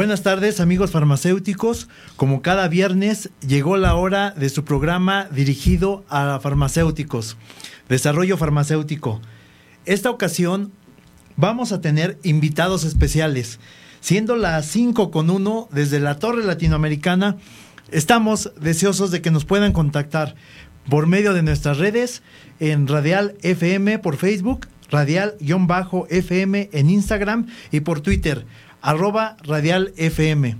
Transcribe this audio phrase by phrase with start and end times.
[0.00, 1.86] Buenas tardes amigos farmacéuticos.
[2.16, 7.36] Como cada viernes llegó la hora de su programa dirigido a farmacéuticos,
[7.86, 9.20] Desarrollo Farmacéutico.
[9.84, 10.72] Esta ocasión
[11.36, 13.60] vamos a tener invitados especiales.
[14.00, 17.36] Siendo las 5 con 1 desde la Torre Latinoamericana,
[17.90, 20.34] estamos deseosos de que nos puedan contactar
[20.88, 22.22] por medio de nuestras redes
[22.58, 28.46] en Radial FM por Facebook, Radial-FM en Instagram y por Twitter
[28.82, 30.56] arroba radial FM.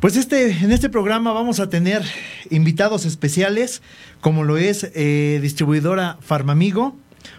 [0.00, 2.02] Pues este, en este programa vamos a tener
[2.50, 3.80] invitados especiales,
[4.20, 6.96] como lo es eh, distribuidora Farmamigo.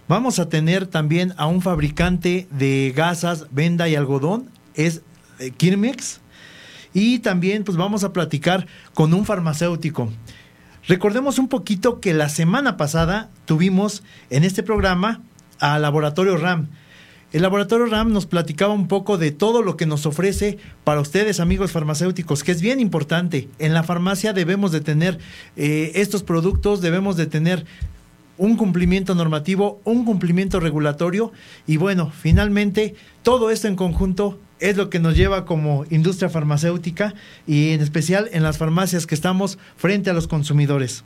[0.07, 5.01] Vamos a tener también a un fabricante de gasas, venda y algodón, es
[5.39, 6.21] eh, Kirmex.
[6.93, 10.11] Y también pues vamos a platicar con un farmacéutico.
[10.87, 15.21] Recordemos un poquito que la semana pasada tuvimos en este programa
[15.59, 16.69] a Laboratorio RAM
[17.33, 21.39] el laboratorio RAM nos platicaba un poco de todo lo que nos ofrece para ustedes,
[21.39, 23.49] amigos farmacéuticos, que es bien importante.
[23.59, 25.19] En la farmacia debemos de tener
[25.57, 27.65] eh, estos productos, debemos de tener
[28.37, 31.31] un cumplimiento normativo, un cumplimiento regulatorio
[31.67, 37.13] y bueno, finalmente todo esto en conjunto es lo que nos lleva como industria farmacéutica
[37.47, 41.03] y en especial en las farmacias que estamos frente a los consumidores.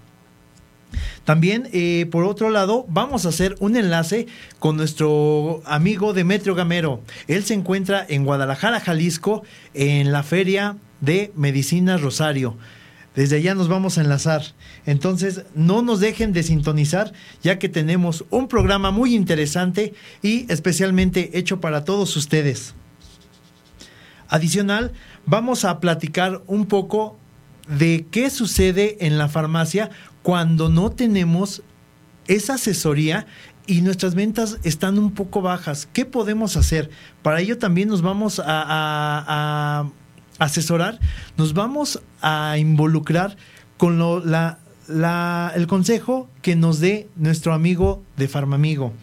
[1.23, 4.27] También, eh, por otro lado, vamos a hacer un enlace
[4.59, 7.01] con nuestro amigo Demetrio Gamero.
[7.27, 12.57] Él se encuentra en Guadalajara, Jalisco, en la Feria de Medicina Rosario.
[13.15, 14.43] Desde allá nos vamos a enlazar.
[14.85, 17.11] Entonces, no nos dejen de sintonizar,
[17.41, 22.75] ya que tenemos un programa muy interesante y especialmente hecho para todos ustedes.
[24.29, 24.93] Adicional,
[25.25, 27.17] vamos a platicar un poco
[27.69, 29.89] de qué sucede en la farmacia
[30.23, 31.63] cuando no tenemos
[32.27, 33.25] esa asesoría
[33.67, 35.87] y nuestras ventas están un poco bajas.
[35.93, 36.89] ¿Qué podemos hacer?
[37.21, 39.87] Para ello también nos vamos a,
[40.39, 40.99] asesorar,
[41.37, 43.37] nos vamos a involucrar
[43.77, 48.93] con el consejo que nos dé nuestro amigo de Farmamigo.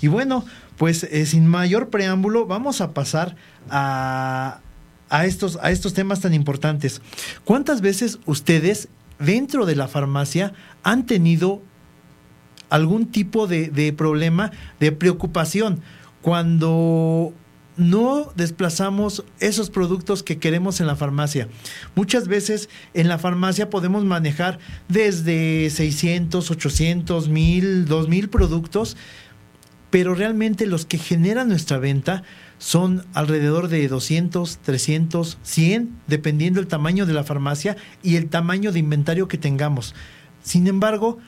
[0.00, 0.44] Y bueno,
[0.78, 3.36] pues eh, sin mayor preámbulo, vamos a pasar
[3.70, 4.60] a,
[5.14, 7.00] a, estos, a estos temas tan importantes.
[7.44, 8.88] ¿Cuántas veces ustedes
[9.18, 10.52] dentro de la farmacia
[10.82, 11.62] han tenido
[12.68, 15.80] algún tipo de, problema, de preocupación,
[16.22, 17.32] cuando
[17.76, 21.48] no desplazamos esos productos que queremos en la farmacia.
[21.94, 24.58] Muchas veces en la farmacia podemos manejar
[24.88, 28.96] desde 600, 800, 1000, 2000 productos,
[29.90, 32.24] pero realmente los que generan nuestra venta
[32.58, 38.72] son alrededor de 200, 300, 100, dependiendo el tamaño de la farmacia y el tamaño
[38.72, 39.94] de inventario que tengamos.
[40.42, 41.18] Sin embargo,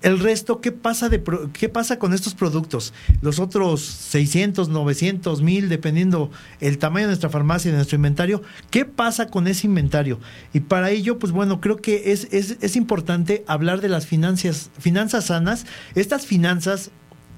[0.00, 1.22] el resto, ¿qué pasa, de,
[1.52, 2.94] ¿qué pasa con estos productos?
[3.20, 8.42] Los otros 600, 900, 1000, dependiendo el tamaño de nuestra farmacia y de nuestro inventario,
[8.70, 10.20] ¿qué pasa con ese inventario?
[10.52, 14.70] Y para ello, pues bueno, creo que es, es, es importante hablar de las finanzas,
[14.78, 15.66] finanzas sanas.
[15.96, 16.92] Estas finanzas,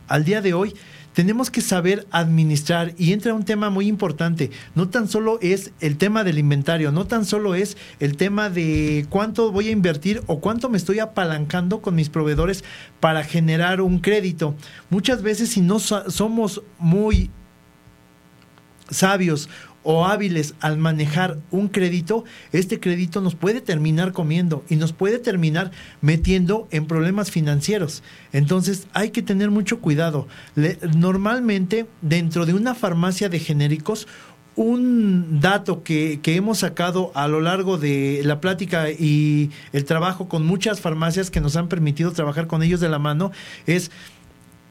[0.06, 0.74] al día de hoy,
[1.12, 4.50] tenemos que saber administrar y entra un tema muy importante.
[4.74, 9.06] No tan solo es el tema del inventario, no tan solo es el tema de
[9.08, 12.64] cuánto voy a invertir o cuánto me estoy apalancando con mis proveedores
[13.00, 14.54] para generar un crédito.
[14.88, 17.30] Muchas veces si no somos muy
[18.90, 19.48] sabios
[19.82, 25.18] o hábiles al manejar un crédito, este crédito nos puede terminar comiendo y nos puede
[25.18, 25.70] terminar
[26.00, 28.02] metiendo en problemas financieros.
[28.32, 30.28] Entonces hay que tener mucho cuidado.
[30.96, 34.06] normalmente dentro de una farmacia de genéricos,
[34.56, 40.28] un dato que, que, hemos sacado a lo largo de la plática y el trabajo
[40.28, 43.30] con muchas farmacias que nos han permitido trabajar con ellos de la mano
[43.66, 43.90] es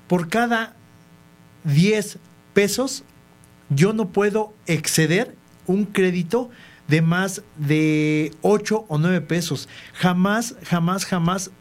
[0.07, 0.75] por cada
[1.63, 2.19] 10
[2.53, 3.03] pesos
[3.69, 5.35] yo no puedo exceder
[5.67, 6.49] un crédito
[6.87, 9.69] de más de 8 o 9 pesos.
[9.93, 11.51] Jamás, jamás, jamás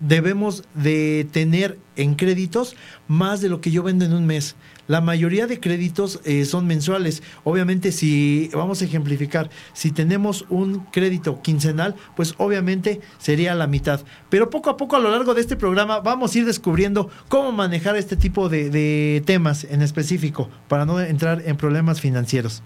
[0.00, 2.76] debemos de tener en créditos
[3.08, 4.54] más de lo que yo vendo en un mes.
[4.86, 7.22] La mayoría de créditos eh, son mensuales.
[7.44, 14.00] Obviamente, si vamos a ejemplificar, si tenemos un crédito quincenal, pues obviamente sería la mitad.
[14.30, 17.52] Pero poco a poco a lo largo de este programa vamos a ir descubriendo cómo
[17.52, 22.62] manejar este tipo de, de temas en específico para no entrar en problemas financieros.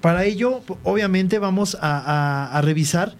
[0.00, 3.16] Para ello, obviamente, vamos a revisar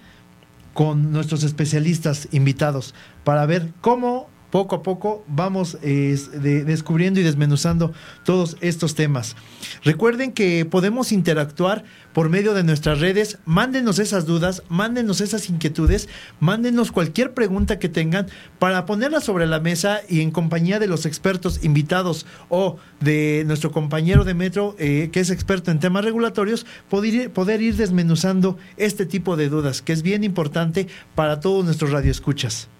[0.76, 2.94] con nuestros especialistas invitados
[3.24, 7.92] para ver cómo poco a poco vamos descubriendo y desmenuzando
[8.24, 9.36] todos estos temas.
[9.84, 13.36] Recuerden que podemos interactuar por medio de nuestras redes.
[13.44, 16.08] Mándenos esas dudas, mándenos esas inquietudes,
[16.40, 21.04] mándenos cualquier pregunta que tengan para ponerla sobre la mesa y en compañía de los
[21.04, 26.64] expertos invitados o de nuestro compañero de Metro, eh, que es experto en temas regulatorios,
[26.88, 31.90] poder, poder ir desmenuzando este tipo de dudas, que es bien importante para todos nuestros
[31.90, 32.70] radioescuchas.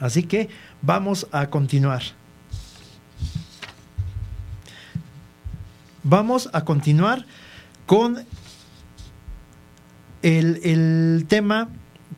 [0.00, 0.48] Así que
[0.82, 2.02] vamos a continuar.
[6.04, 7.26] Vamos a continuar
[7.86, 8.24] con
[10.22, 11.68] el, tema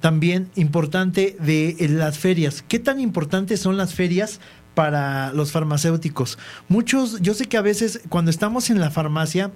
[0.01, 2.63] también importante de las ferias.
[2.67, 4.41] ¿Qué tan importantes son las ferias
[4.75, 6.39] para los farmacéuticos?
[6.69, 9.51] Muchos, yo sé que a veces cuando estamos en la farmacia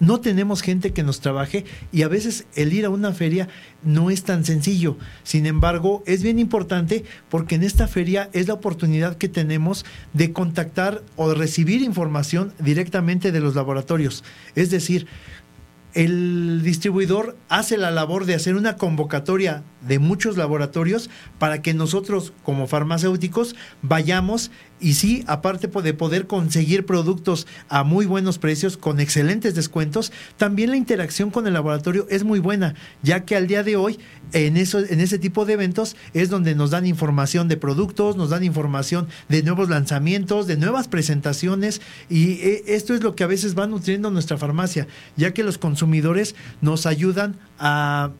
[0.00, 3.48] no tenemos gente que nos trabaje y a veces el ir a una feria
[3.82, 4.96] no es tan sencillo.
[5.22, 10.32] Sin embargo, es bien importante porque en esta feria es la oportunidad que tenemos de
[10.32, 14.24] contactar o de recibir información directamente de los laboratorios.
[14.54, 15.06] Es decir,
[15.94, 22.32] el distribuidor hace la labor de hacer una convocatoria de muchos laboratorios para que nosotros
[22.42, 29.00] como farmacéuticos vayamos y sí, aparte de poder conseguir productos a muy buenos precios, con
[29.00, 33.62] excelentes descuentos, también la interacción con el laboratorio es muy buena, ya que al día
[33.62, 33.98] de hoy,
[34.32, 38.30] en, eso, en ese tipo de eventos, es donde nos dan información de productos, nos
[38.30, 43.28] dan información de nuevos lanzamientos, de nuevas presentaciones, y eh, esto es lo que a
[43.28, 44.86] veces va nutriendo nuestra farmacia,
[45.16, 48.10] ya que los consumidores nos ayudan a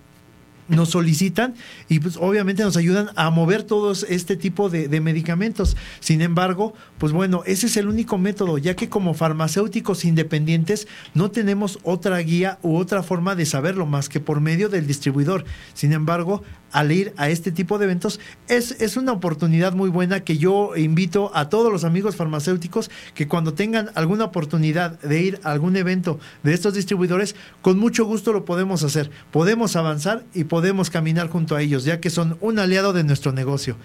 [0.69, 1.55] nos solicitan
[1.89, 5.77] y pues obviamente nos ayudan a mover todos este tipo de, medicamentos.
[6.01, 11.31] Sin embargo, pues bueno, ese es el único método, ya que como farmacéuticos independientes no
[11.31, 15.45] tenemos otra guía u otra forma de saberlo más que por medio del distribuidor.
[15.75, 16.43] Sin embargo,
[16.73, 20.77] al ir a este tipo de eventos es, es una oportunidad muy buena que yo
[20.77, 25.77] invito a todos los amigos farmacéuticos que cuando tengan alguna oportunidad de ir a algún
[25.77, 29.11] evento de estos distribuidores, con mucho gusto lo podemos hacer.
[29.31, 33.33] Podemos avanzar y podemos caminar junto a ellos, ya que son un aliado de nuestro
[33.33, 33.77] negocio.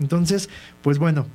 [0.00, 0.48] Entonces,
[0.82, 1.26] pues bueno,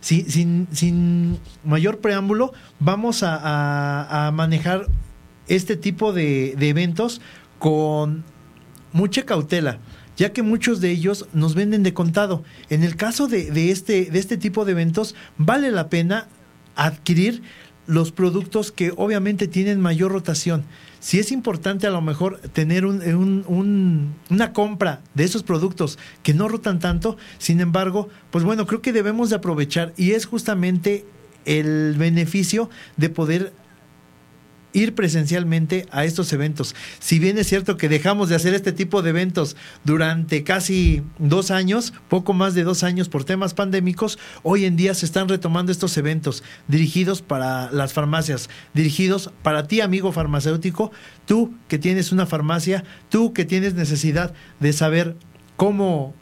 [0.00, 4.86] sin, sin, mayor preámbulo, vamos a, manejar
[5.48, 7.20] este tipo de, de eventos
[7.58, 8.24] con
[8.96, 9.78] mucha cautela,
[10.16, 12.42] ya que muchos de ellos nos venden de contado.
[12.70, 16.28] En el caso de, este, de este tipo de eventos, vale la pena
[16.74, 17.42] adquirir
[17.86, 20.64] los productos que obviamente tienen mayor rotación.
[20.98, 26.80] Si es importante a lo mejor tener una compra de esos productos que no rotan
[26.80, 31.04] tanto, sin embargo, pues bueno, creo que debemos de aprovechar y es justamente
[31.44, 33.52] el beneficio de poder
[34.76, 36.76] ir presencialmente a estos eventos.
[36.98, 41.50] Si bien es cierto que dejamos de hacer este tipo de eventos durante casi dos
[41.50, 45.72] años, poco más de dos años por temas pandémicos, hoy en día se están retomando
[45.72, 50.92] estos eventos dirigidos para las farmacias, dirigidos para ti, amigo farmacéutico,
[51.24, 55.16] tú que tienes una farmacia, tú que tienes necesidad de saber
[55.56, 56.14] cómo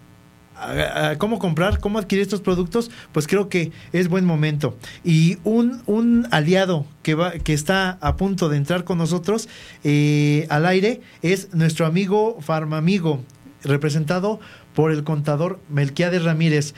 [1.19, 4.77] cómo comprar, cómo adquirir estos productos, pues creo que es buen momento.
[5.05, 9.49] Y un, un aliado que, va, que está a punto de entrar con nosotros
[9.83, 13.23] eh, al aire es nuestro amigo Farmamigo,
[13.63, 14.41] representado
[14.75, 16.75] por el contador Melquiades Ramírez.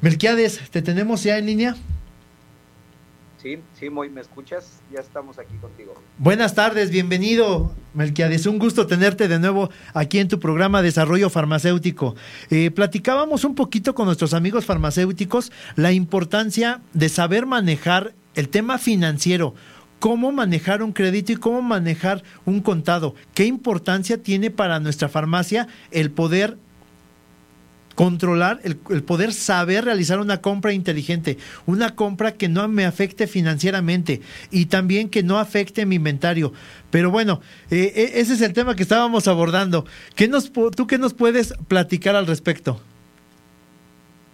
[0.00, 1.76] Melquiades, ¿te tenemos ya en línea?
[3.44, 4.80] Sí, sí, muy, ¿me escuchas?
[4.90, 5.92] Ya estamos aquí contigo.
[6.16, 8.46] Buenas tardes, bienvenido, Melquiades.
[8.46, 12.16] Un gusto tenerte de nuevo aquí en tu programa Desarrollo Farmacéutico.
[12.48, 18.78] Eh, platicábamos un poquito con nuestros amigos farmacéuticos la importancia de saber manejar el tema
[18.78, 19.54] financiero
[19.98, 23.14] cómo manejar un crédito y cómo manejar un contado.
[23.32, 26.58] ¿Qué importancia tiene para nuestra farmacia el poder
[27.94, 34.20] controlar, el, poder saber realizar una compra inteligente, una compra que no me afecte financieramente
[34.50, 36.52] y también que no afecte mi inventario.
[36.90, 39.86] Pero bueno, eh, eh, ese es el tema que estábamos abordando.
[40.14, 42.80] ¿Qué nos, ¿Tú qué nos puedes platicar al respecto?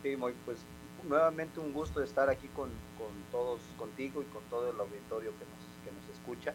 [0.03, 0.59] Sí, pues
[1.09, 2.71] nuevamente un gusto estar aquí con,
[3.31, 6.55] todos, contigo y con todo el auditorio que nos, que nos escucha.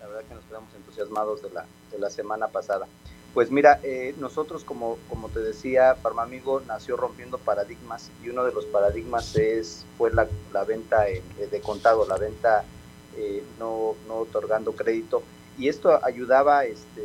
[0.00, 2.86] La verdad que nos quedamos entusiasmados de la, de la semana pasada.
[3.36, 8.52] Pues mira, eh, nosotros como, como te decía, Farmamigo nació rompiendo paradigmas y uno de
[8.54, 10.26] los paradigmas es fue la,
[10.64, 12.64] venta de contado, la venta
[13.14, 15.22] eh, no, no, otorgando crédito
[15.58, 17.02] y esto ayudaba, este,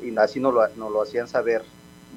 [0.00, 1.64] y así nos lo, lo hacían saber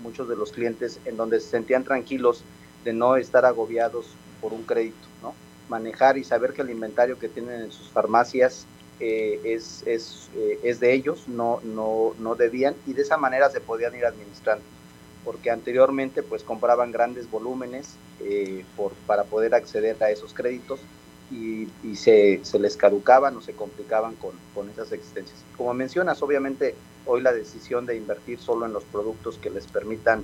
[0.04, 2.44] muchos de los clientes en donde se sentían tranquilos
[2.84, 4.06] de no estar agobiados
[4.40, 5.34] por un crédito, ¿no?
[5.68, 8.68] manejar y saber que el inventario que tienen en sus farmacias
[9.00, 13.50] eh, es, es, eh, es, de ellos, no, no, no debían, y de esa manera
[13.50, 14.64] se podían ir administrando,
[15.26, 20.80] porque anteriormente pues compraban grandes volúmenes eh, por, para poder acceder a esos créditos
[21.32, 25.40] y, y se, se, les caducaban o se complicaban con, con esas existencias.
[25.58, 30.24] Como mencionas, obviamente hoy la decisión de invertir solo en los productos que les permitan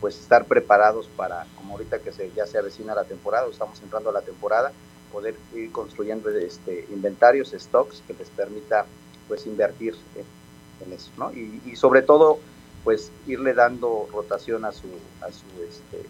[0.00, 4.10] pues estar preparados para, como ahorita que se, ya se avecina la temporada, estamos entrando
[4.10, 4.72] a la temporada,
[5.16, 8.84] poder ir construyendo este, inventarios, stocks que les permita
[9.26, 11.32] pues invertir en, en eso, ¿no?
[11.32, 12.38] Y, y, sobre todo
[12.84, 14.88] pues irle dando rotación a su,
[15.22, 16.06] a su, este,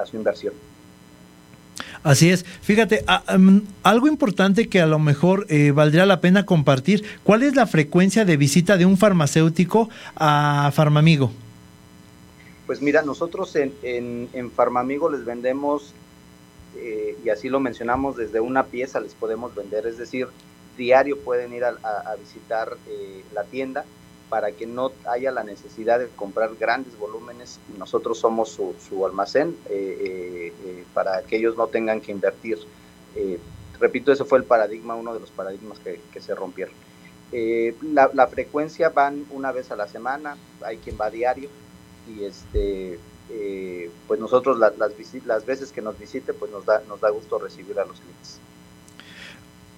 [0.00, 0.54] a su inversión.
[2.04, 2.44] Así es.
[2.44, 7.42] Fíjate, a, um, algo importante que a lo mejor eh, valdría la pena compartir, ¿cuál
[7.42, 11.32] es la frecuencia de visita de un farmacéutico a Farmamigo?
[12.66, 15.94] Pues mira, nosotros en, en, en Farmamigo les vendemos,
[16.80, 20.28] eh, y así lo mencionamos, desde una pieza les podemos vender, es decir,
[20.76, 23.84] diario pueden ir a, visitar eh, la tienda
[24.30, 27.58] para que no haya la necesidad de comprar grandes volúmenes.
[27.76, 30.52] Nosotros somos su, almacén eh,
[30.94, 32.58] para que ellos no tengan que invertir.
[33.78, 36.74] Repito, ese fue el paradigma, uno de los paradigmas que, se rompieron.
[37.92, 41.48] La, la, frecuencia van una vez a la semana, hay quien va diario
[42.08, 42.98] y este,
[44.06, 44.92] pues nosotros la, las,
[45.24, 48.38] las veces que nos visite, pues nos da, nos da gusto recibir a los clientes.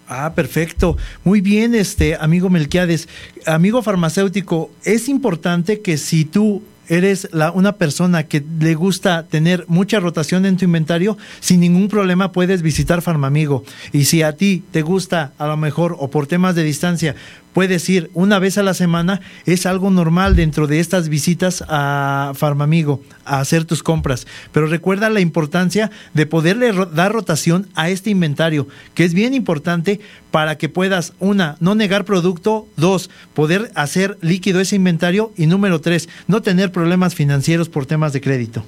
[0.08, 0.96] Ah, perfecto.
[1.24, 3.08] Muy bien, este amigo Melquiades.
[3.46, 9.64] Amigo farmacéutico, es importante que si tú eres la, una persona que le gusta tener
[9.68, 13.64] mucha rotación en tu inventario, sin ningún problema puedes visitar Farmamigo.
[13.92, 17.14] Y si a ti te gusta, a lo mejor, o por temas de distancia,
[17.52, 22.32] puedes ir una vez a la semana, es algo normal dentro de estas visitas a
[22.34, 24.26] Farmamigo, a hacer tus compras.
[24.52, 30.00] Pero recuerda la importancia de poderle dar rotación a este inventario, que es bien importante
[30.30, 35.80] para que puedas, una, no negar producto, dos, poder hacer líquido ese inventario y número
[35.80, 38.64] tres, no tener problemas financieros por temas de crédito.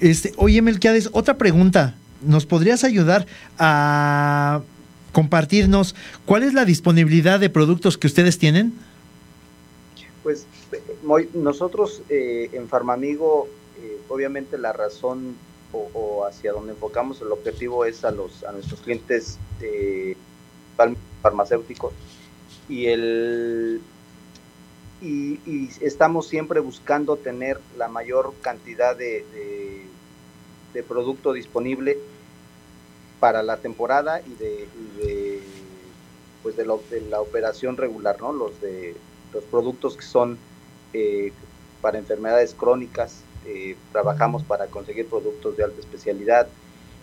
[0.00, 1.94] Este, oye, Melquiades, otra pregunta.
[2.22, 3.26] ¿Nos podrías ayudar
[3.58, 4.62] a
[5.16, 5.94] compartirnos
[6.26, 8.74] cuál es la disponibilidad de productos que ustedes tienen?
[10.22, 10.44] Pues
[11.32, 13.48] nosotros eh, en Farmamigo,
[13.80, 15.34] eh, obviamente la razón
[15.72, 20.16] o, hacia donde enfocamos el objetivo es a, los, a nuestros clientes eh,
[21.22, 21.94] farmacéuticos
[22.68, 23.80] y, el,
[25.00, 29.82] y, y, estamos siempre buscando tener la mayor cantidad de, de,
[30.74, 31.96] de producto disponible
[33.20, 35.40] para la temporada y de, y de
[36.42, 36.64] pues de,
[37.10, 38.32] la operación regular, ¿no?
[38.32, 38.94] Los de
[39.32, 40.38] los productos que son
[40.92, 41.32] eh,
[41.80, 46.46] para enfermedades crónicas, eh, trabajamos para conseguir productos de alta especialidad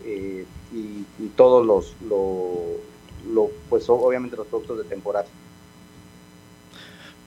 [0.05, 2.53] eh, y, y, todos los, lo,
[3.33, 5.27] lo, pues obviamente los productos de temporada.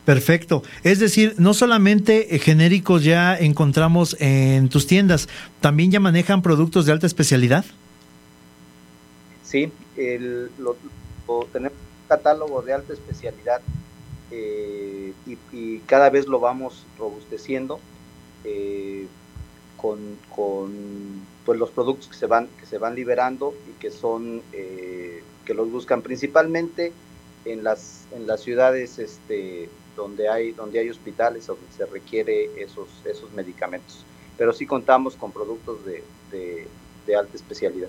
[0.04, 0.62] Perfecto.
[0.84, 5.28] Es decir, no solamente genéricos ya encontramos en tus tiendas,
[5.60, 7.64] también ya manejan productos de alta especialidad.
[9.56, 10.50] Sí, el,
[11.50, 13.62] tenemos un catálogo de alta especialidad
[14.30, 15.14] eh,
[15.50, 17.80] y, cada vez lo vamos robusteciendo
[18.44, 19.06] eh,
[19.78, 24.42] con, con pues, los productos que se van que se van liberando y que son
[24.52, 26.92] eh, que los buscan principalmente
[27.46, 32.88] en las en las ciudades este donde hay donde hay hospitales donde se requiere esos
[33.06, 34.04] esos medicamentos.
[34.36, 36.04] Pero sí contamos con productos de,
[37.06, 37.88] de alta especialidad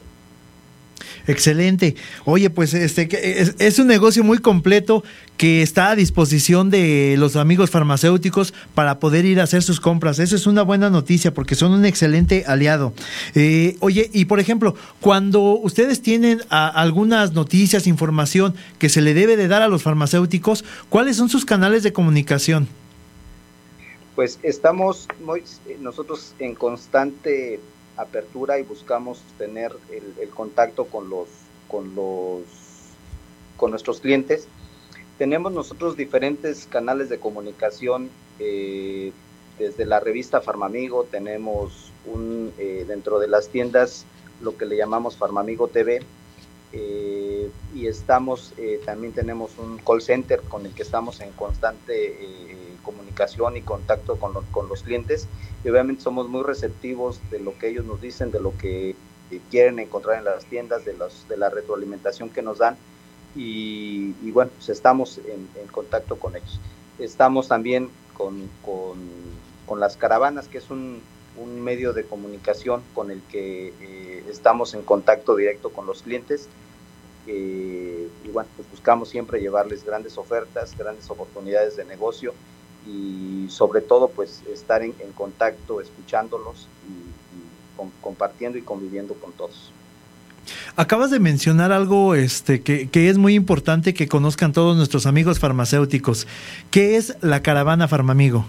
[1.28, 1.96] Excelente.
[2.26, 3.08] Oye, pues este
[3.42, 5.04] es, es, un negocio muy completo
[5.36, 10.20] que está a disposición de los amigos farmacéuticos para poder ir a hacer sus compras.
[10.20, 12.94] Eso es una buena noticia porque son un excelente aliado.
[13.36, 19.38] Eh, oye, y por ejemplo, cuando ustedes tienen algunas noticias, información que se le debe
[19.38, 22.68] de dar a los farmacéuticos, ¿cuáles son sus canales de comunicación?
[24.16, 25.44] Pues estamos muy,
[25.80, 27.60] nosotros en constante
[27.98, 31.28] apertura y buscamos tener el, contacto con los,
[31.68, 32.44] con los
[33.58, 34.48] con nuestros clientes.
[35.18, 39.12] Tenemos nosotros diferentes canales de comunicación eh,
[39.58, 44.06] desde la revista Farmamigo, tenemos un, eh, dentro de las tiendas
[44.42, 46.04] lo que le llamamos Farmamigo TV
[46.72, 48.54] eh, y estamos,
[48.86, 54.34] también tenemos un call center con el que estamos en constante comunicación y contacto con,
[54.34, 55.28] lo, con, los clientes
[55.64, 58.96] y obviamente somos muy receptivos de lo que ellos nos dicen, de lo que
[59.52, 62.78] quieren encontrar en las tiendas, de, los, de la retroalimentación que nos dan
[63.36, 66.60] y, bueno, pues estamos en, contacto con ellos.
[66.98, 68.98] Estamos también con, con,
[69.68, 71.02] con, las caravanas, que es un,
[71.38, 76.48] un medio de comunicación con el que eh, estamos en contacto directo con los clientes.
[77.28, 82.34] Eh, y bueno, pues buscamos siempre llevarles grandes ofertas, grandes oportunidades de negocio
[82.88, 89.72] y sobre todo pues estar en, contacto, escuchándolos y, compartiendo y conviviendo con todos.
[90.76, 95.40] Acabas de mencionar algo este, que, que, es muy importante que conozcan todos nuestros amigos
[95.40, 96.28] farmacéuticos.
[96.72, 98.46] ¿Qué es la caravana Farmamigo?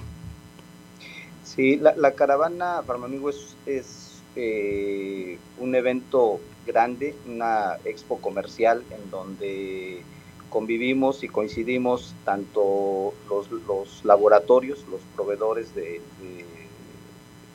[1.59, 10.04] Sí, la, caravana Farmamigo es, es eh, un evento grande, una expo comercial en donde
[10.49, 16.00] convivimos y coincidimos tanto los, los laboratorios, los proveedores de,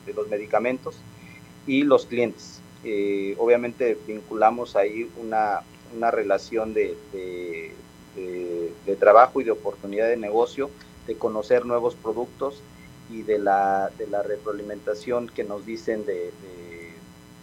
[0.06, 0.96] de, los medicamentos
[1.66, 2.62] y los clientes.
[2.84, 5.62] Eh, obviamente vinculamos ahí una,
[5.96, 6.96] una relación de,
[8.16, 10.70] de, trabajo y de oportunidad de negocio,
[11.08, 12.62] de conocer nuevos productos
[13.12, 16.32] y de la, de la retroalimentación que nos dicen de,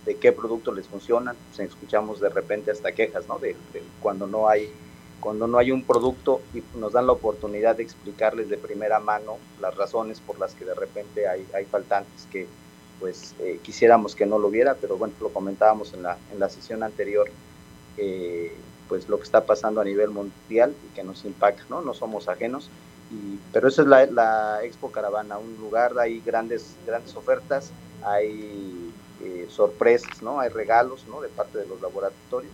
[0.06, 1.36] de, qué productos les funcionan.
[1.48, 3.38] Pues, escuchamos de repente hasta quejas, ¿no?
[3.38, 3.56] De,
[4.00, 4.70] cuando no hay
[5.20, 9.38] cuando no hay un producto y nos dan la oportunidad de explicarles de primera mano
[9.60, 12.46] las razones por las que de repente hay, hay faltantes que
[12.98, 16.50] pues eh, quisiéramos que no lo hubiera, pero bueno, lo comentábamos en la, en la
[16.50, 17.30] sesión anterior,
[17.96, 18.52] eh,
[18.88, 21.80] pues lo que está pasando a nivel mundial y que nos impacta, ¿no?
[21.80, 22.68] No somos ajenos
[23.52, 27.70] pero esa es la, Expo Caravana, un lugar, hay grandes, grandes ofertas,
[28.04, 30.38] hay eh, sorpresas, ¿no?
[30.38, 31.20] Hay regalos, ¿no?
[31.20, 32.52] De parte de los laboratorios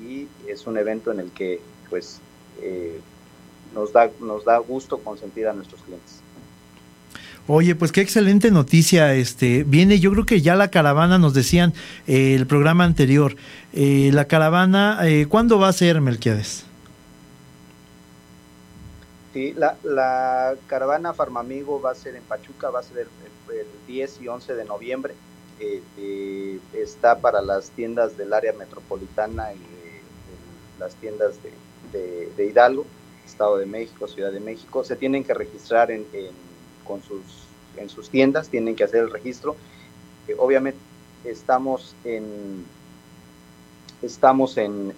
[0.00, 1.60] y es un evento en el que,
[1.90, 2.20] pues,
[2.62, 3.00] eh,
[3.74, 6.20] nos, da, nos da gusto consentir a nuestros clientes.
[7.46, 9.14] Oye, pues qué excelente noticia.
[9.14, 11.74] Este viene, yo creo que ya la caravana nos decían
[12.06, 13.34] eh, el programa anterior.
[13.72, 16.64] la caravana, ¿cuándo va a ser, Melquiades?
[19.32, 24.22] Sí, la, la caravana Farmamigo va a ser en Pachuca, va a ser el, 10
[24.22, 25.14] y 11 de noviembre.
[25.60, 30.00] Eh, eh, está para las tiendas del área metropolitana y de,
[30.78, 31.52] las tiendas de,
[32.38, 32.86] Hidalgo,
[33.26, 34.84] Estado de México, Ciudad de México.
[34.84, 36.06] Se tienen que registrar en,
[36.84, 37.22] con sus,
[37.76, 39.56] en sus tiendas, tienen que hacer el registro.
[40.28, 40.78] Eh, obviamente
[41.24, 42.64] estamos en
[44.02, 44.94] estamos en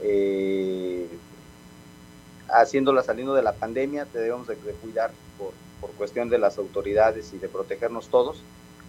[2.53, 5.53] haciéndola saliendo de la pandemia, debemos de, cuidar por,
[5.93, 8.43] cuestión de las autoridades y de protegernos todos,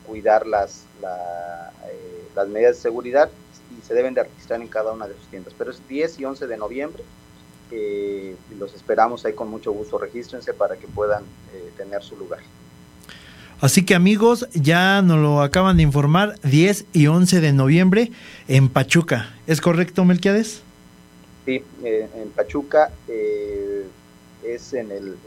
[0.05, 3.31] cuidar las, eh, las medidas de seguridad
[3.75, 5.53] y se deben de registrar en cada una de sus tiendas.
[5.57, 7.03] Pero es 10 y 11 de noviembre
[7.75, 9.97] eh, los esperamos ahí con mucho gusto.
[9.97, 12.39] Regístrense para que puedan eh, tener su lugar.
[13.61, 18.11] Así que amigos, ya nos lo acaban de informar, 10 y 11 de noviembre
[18.47, 19.33] en Pachuca.
[19.47, 20.61] ¿Es correcto, Melquiades?
[21.45, 23.85] Sí, eh, en Pachuca eh,
[24.43, 25.17] es en el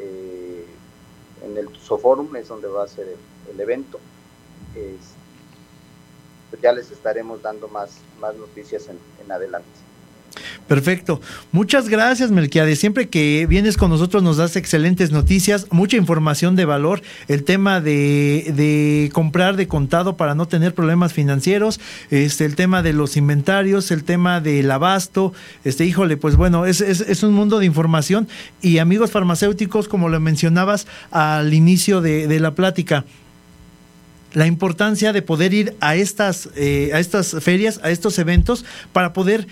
[1.45, 3.07] en el Tusoforum, es donde va a ser
[3.51, 4.01] el, evento.
[6.51, 9.86] Pues ya les estaremos dando más, más noticias en adelante.
[10.69, 11.21] Perfecto.
[11.53, 12.79] Muchas gracias, Melquiades.
[12.79, 17.81] Siempre que vienes con nosotros nos das excelentes noticias, mucha información de valor, el tema
[17.81, 23.17] de, de comprar de contado para no tener problemas financieros, este, el tema de los
[23.17, 25.33] inventarios, el tema del abasto.
[25.65, 28.29] Este, híjole, pues bueno, es, es, un mundo de información.
[28.61, 33.05] Y amigos farmacéuticos, como lo mencionabas al inicio de, de la plática,
[34.37, 39.15] la importancia de poder ir a estas, eh, a estas ferias, a estos eventos, para
[39.15, 39.47] poder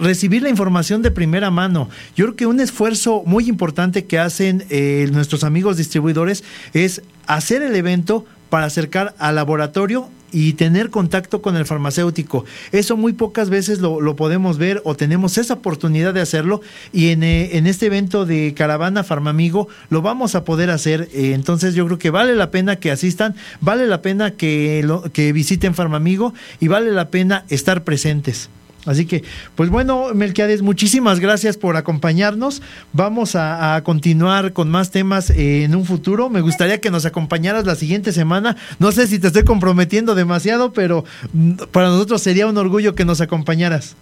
[0.00, 1.88] recibir la información de primera mano.
[2.16, 7.62] Yo creo que un esfuerzo muy importante que hacen eh, nuestros amigos distribuidores es hacer
[7.62, 12.44] el evento para acercar al laboratorio y tener contacto con el farmacéutico.
[12.72, 16.60] Eso muy pocas veces lo, podemos ver o tenemos esa oportunidad de hacerlo
[16.92, 21.08] y en, eh, en este evento de Caravana Farmamigo lo vamos a poder hacer.
[21.12, 25.02] Eh, entonces yo creo que vale la pena que asistan, vale la pena que, lo,
[25.12, 28.50] que visiten Farmamigo y vale la pena estar presentes.
[28.86, 29.24] Así que,
[29.56, 32.62] pues bueno, Melquiades, muchísimas gracias por acompañarnos.
[32.92, 36.30] Vamos a, continuar con más temas en un futuro.
[36.30, 38.56] Me gustaría que nos acompañaras la siguiente semana.
[38.78, 43.04] No sé si te estoy comprometiendo demasiado, pero mm, para nosotros sería un orgullo que
[43.04, 43.96] nos acompañaras.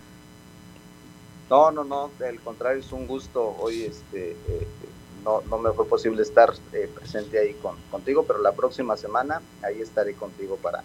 [1.51, 3.57] No, no, no, al contrario, es un gusto.
[3.59, 4.69] Hoy este, eh,
[5.25, 9.41] no, no me fue posible estar eh, presente ahí con, contigo, pero la próxima semana
[9.63, 10.85] ahí estaré contigo para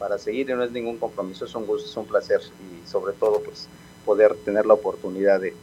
[0.00, 3.12] para seguir y no es ningún compromiso, es un gusto, es un placer y sobre
[3.12, 3.68] todo pues
[4.04, 5.54] poder tener la oportunidad de,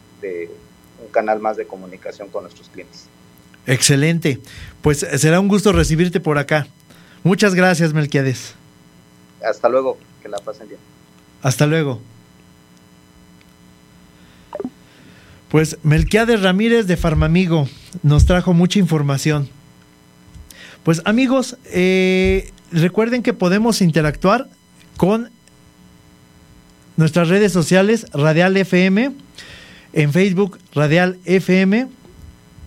[1.04, 3.08] un canal más de comunicación con nuestros clientes.
[3.66, 4.40] Excelente,
[4.82, 6.68] pues será un gusto recibirte por acá.
[7.24, 8.54] Muchas gracias, Melquiades.
[9.44, 10.80] Hasta luego, que la pasen bien.
[11.42, 12.00] Hasta luego.
[15.50, 17.68] Pues Melquiades Ramírez de Farmamigo
[18.04, 19.50] nos trajo mucha información.
[20.84, 24.48] Pues amigos, eh, recuerden que podemos interactuar
[24.98, 25.30] con
[26.96, 29.12] nuestras redes sociales Radial FM,
[29.94, 31.88] en Facebook Radial FM,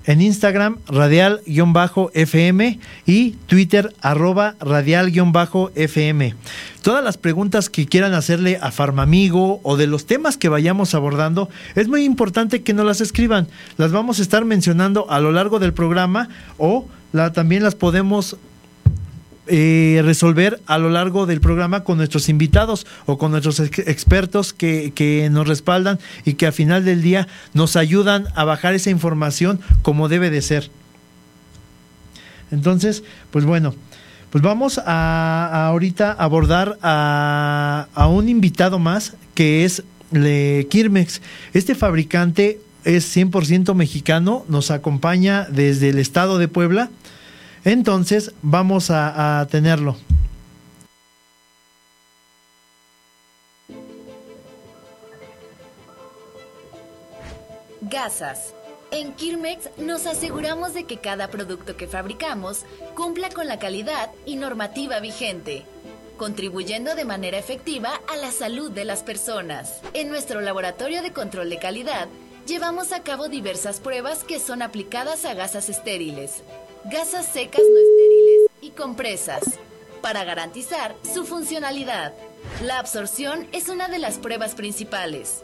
[0.05, 6.35] en Instagram radial-fm y Twitter arroba radial-fm.
[6.83, 11.49] Todas las preguntas que quieran hacerle a Farmamigo o de los temas que vayamos abordando,
[11.75, 13.49] es muy importante que nos las escriban.
[13.77, 16.89] Las vamos a estar mencionando a lo largo del programa o
[17.35, 18.37] también las podemos
[19.53, 24.93] eh, resolver a lo largo del programa con nuestros invitados o con nuestros expertos que,
[24.95, 29.59] que, nos respaldan y que a final del día nos ayudan a bajar esa información
[29.83, 30.71] como debe de ser.
[32.53, 33.75] Entonces, pues bueno,
[34.31, 39.83] pues vamos a, ahorita abordar a, a, un invitado más que es
[40.13, 41.23] Le Kirmex.
[41.55, 46.91] Este fabricante es 100% mexicano, nos acompaña desde el estado de Puebla
[47.65, 49.97] entonces vamos a, tenerlo.
[57.83, 58.55] Gasas.
[58.93, 62.65] En Kirmex nos aseguramos de que cada producto que fabricamos
[62.97, 65.65] cumpla con la calidad y normativa vigente,
[66.17, 69.81] contribuyendo de manera efectiva a la salud de las personas.
[69.95, 72.09] En nuestro laboratorio de control de calidad,
[72.47, 76.43] llevamos a cabo diversas pruebas que son aplicadas a gasas estériles,
[76.85, 79.43] gasas secas no estériles y compresas,
[80.01, 82.15] para garantizar su funcionalidad.
[82.63, 85.43] La absorción es una de las pruebas principales.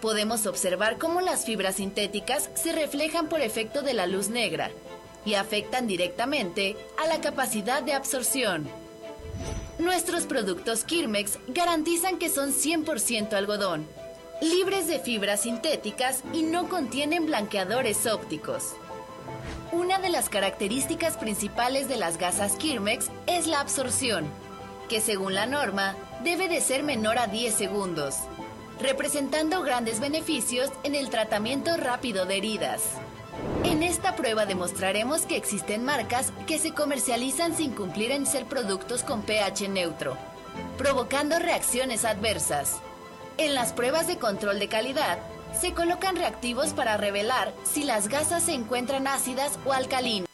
[0.00, 4.70] Podemos observar cómo las fibras sintéticas se reflejan por efecto de la luz negra
[5.24, 8.68] y afectan directamente a la capacidad de absorción.
[9.78, 13.86] Nuestros productos Kirmex garantizan que son 100% algodón,
[14.40, 18.74] libres de fibras sintéticas y no contienen blanqueadores ópticos.
[19.74, 24.24] Una de las características principales de las gasas Kirmex es la absorción,
[24.88, 28.14] que según la norma debe de ser menor a 10 segundos,
[28.80, 32.82] representando grandes beneficios en el tratamiento rápido de heridas.
[33.64, 39.02] En esta prueba demostraremos que existen marcas que se comercializan sin cumplir en ser productos
[39.02, 40.16] con pH neutro,
[40.78, 42.76] provocando reacciones adversas.
[43.38, 45.18] En las pruebas de control de calidad,
[45.60, 50.28] se colocan reactivos para revelar si las gasas se encuentran ácidas o alcalinas.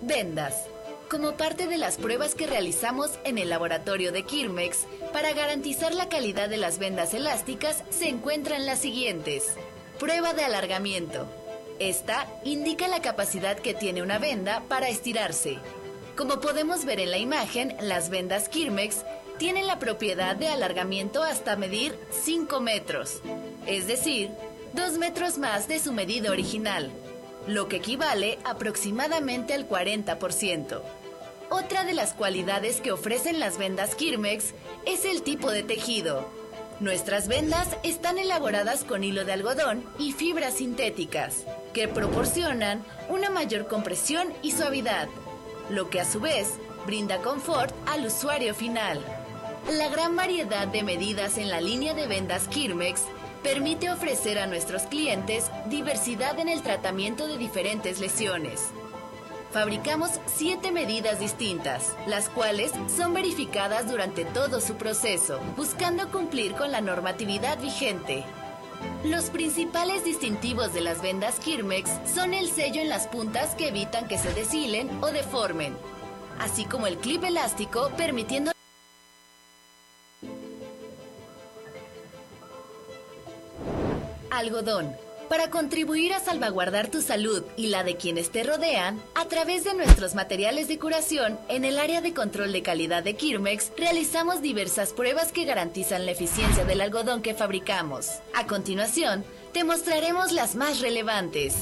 [0.00, 0.66] Vendas.
[1.08, 6.08] Como parte de las pruebas que realizamos en el laboratorio de Kirmex, para garantizar la
[6.08, 9.54] calidad de las vendas elásticas se encuentran las siguientes.
[9.98, 11.26] Prueba de alargamiento.
[11.78, 15.58] Esta indica la capacidad que tiene una venda para estirarse.
[16.16, 19.04] Como podemos ver en la imagen, las vendas Kirmex
[19.38, 23.20] tienen la propiedad de alargamiento hasta medir 5 metros,
[23.66, 24.30] es decir,
[24.74, 26.90] 2 metros más de su medida original,
[27.46, 30.80] lo que equivale aproximadamente al 40%.
[31.50, 34.54] Otra de las cualidades que ofrecen las vendas Kirmex
[34.86, 36.28] es el tipo de tejido.
[36.80, 43.68] Nuestras vendas están elaboradas con hilo de algodón y fibras sintéticas, que proporcionan una mayor
[43.68, 45.08] compresión y suavidad,
[45.70, 46.54] lo que a su vez
[46.86, 49.23] brinda confort al usuario final.
[49.72, 53.04] La gran variedad de medidas en la línea de vendas Kirmex
[53.42, 58.68] permite ofrecer a nuestros clientes diversidad en el tratamiento de diferentes lesiones.
[59.52, 66.70] Fabricamos siete medidas distintas, las cuales son verificadas durante todo su proceso, buscando cumplir con
[66.70, 68.22] la normatividad vigente.
[69.02, 74.08] Los principales distintivos de las vendas Kirmex son el sello en las puntas que evitan
[74.08, 75.74] que se deshilen o deformen,
[76.38, 78.53] así como el clip elástico permitiendo
[84.36, 84.96] Algodón.
[85.28, 89.74] Para contribuir a salvaguardar tu salud y la de quienes te rodean, a través de
[89.74, 94.92] nuestros materiales de curación, en el área de control de calidad de Kirmex, realizamos diversas
[94.92, 98.10] pruebas que garantizan la eficiencia del algodón que fabricamos.
[98.34, 101.54] A continuación, te mostraremos las más relevantes.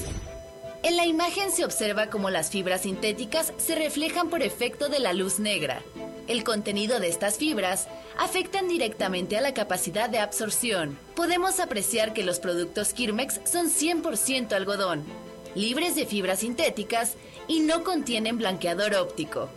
[0.83, 5.13] En la imagen se observa cómo las fibras sintéticas se reflejan por efecto de la
[5.13, 5.81] luz negra.
[6.27, 7.87] El contenido de estas fibras
[8.19, 10.99] afectan directamente a la capacidad de absorción.
[11.15, 15.05] Podemos apreciar que los productos Kirmex son 100% algodón,
[15.55, 17.15] libres de fibras sintéticas
[17.47, 19.51] y no contienen blanqueador óptico.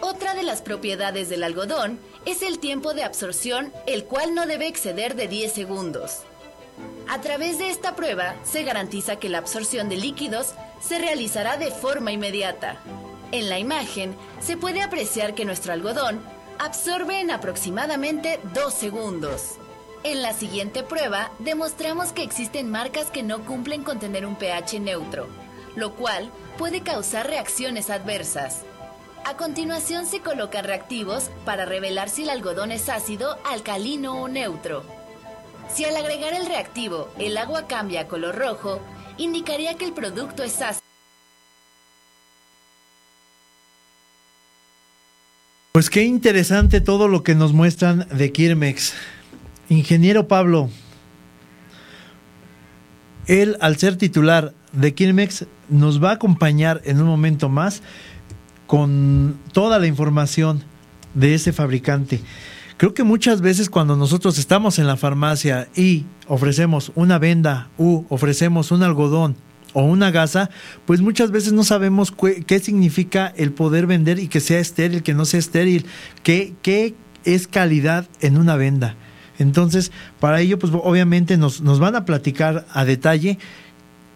[0.00, 4.68] Otra de las propiedades del algodón es el tiempo de absorción, el cual no debe
[4.68, 6.18] exceder de 10 segundos.
[7.08, 11.70] A través de esta prueba se garantiza que la absorción de líquidos se realizará de
[11.70, 12.76] forma inmediata.
[13.32, 16.20] En la imagen se puede apreciar que nuestro algodón
[16.58, 19.54] absorbe en aproximadamente 2 segundos.
[20.04, 24.78] En la siguiente prueba demostramos que existen marcas que no cumplen con tener un pH
[24.78, 25.28] neutro,
[25.76, 28.64] lo cual puede causar reacciones adversas.
[29.24, 34.97] A continuación se colocan reactivos para revelar si el algodón es ácido, alcalino o neutro.
[35.72, 38.80] Si al agregar el reactivo el agua cambia a color rojo,
[39.16, 40.82] indicaría que el producto es ácido.
[45.72, 48.94] Pues qué interesante todo lo que nos muestran de Kirmex.
[49.68, 50.70] Ingeniero Pablo,
[53.26, 57.82] él al ser titular de Kirmex nos va a acompañar en un momento más
[58.66, 60.64] con toda la información
[61.14, 62.20] de ese fabricante.
[62.78, 68.04] Creo que muchas veces cuando nosotros estamos en la farmacia y ofrecemos una venda u
[68.08, 69.34] ofrecemos un algodón
[69.72, 70.48] o una gasa,
[70.86, 72.14] pues muchas veces no sabemos
[72.46, 75.86] qué significa el poder vender y que sea estéril, que no sea estéril,
[76.22, 78.94] qué, qué es calidad en una venda.
[79.40, 83.40] Entonces, para ello, pues obviamente nos, nos van a platicar a detalle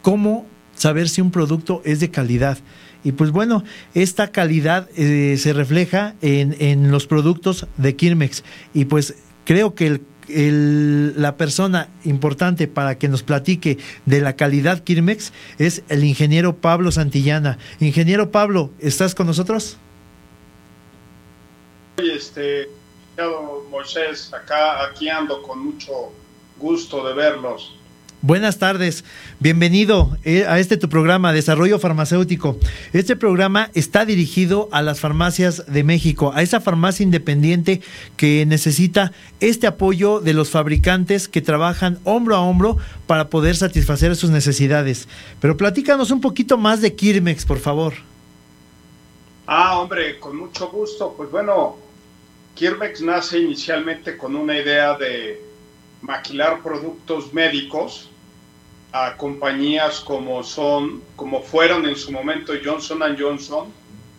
[0.03, 0.46] cómo
[0.77, 2.59] saber si un producto es de calidad.
[3.05, 8.45] Y pues bueno, esta calidad eh, se refleja en, en, los productos de Kirmex.
[8.75, 14.83] Y pues creo que el la persona importante para que nos platique de la calidad
[14.83, 17.59] Kirmex es el ingeniero Pablo Santillana.
[17.81, 19.77] Ingeniero Pablo, ¿estás con nosotros?
[21.97, 22.69] Este,
[23.71, 26.12] Moisés, acá, aquí ando con mucho
[26.57, 27.77] gusto de verlos.
[28.24, 29.04] Buenas tardes,
[29.40, 32.56] bienvenido eh, a este tu programa Desarrollo Farmacéutico.
[32.92, 37.82] Este programa está dirigido a las farmacias de México, a esa farmacia independiente
[38.16, 42.76] que necesita este apoyo de los fabricantes que trabajan hombro a hombro
[43.08, 45.08] para poder satisfacer sus necesidades.
[45.40, 47.94] Pero platícanos un poquito más de Kirmex, por favor.
[49.48, 51.12] Ah, hombre, con mucho gusto.
[51.16, 51.76] Pues bueno,
[52.54, 55.40] Kirmex nace inicialmente con una idea de
[56.02, 58.11] maquilar productos médicos
[58.92, 63.72] a compañías como son, como fueron en su momento Johnson Johnson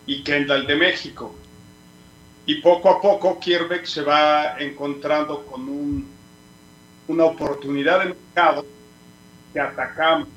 [0.04, 1.34] y Kendall de México.
[2.46, 6.08] Y poco a poco Kirbeck se va encontrando con un,
[7.08, 8.66] una oportunidad de mercado
[9.52, 10.28] que atacamos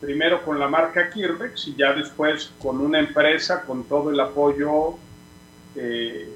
[0.00, 4.96] primero con la marca Kirbex y ya después con una empresa con todo el apoyo
[5.74, 6.28] eh,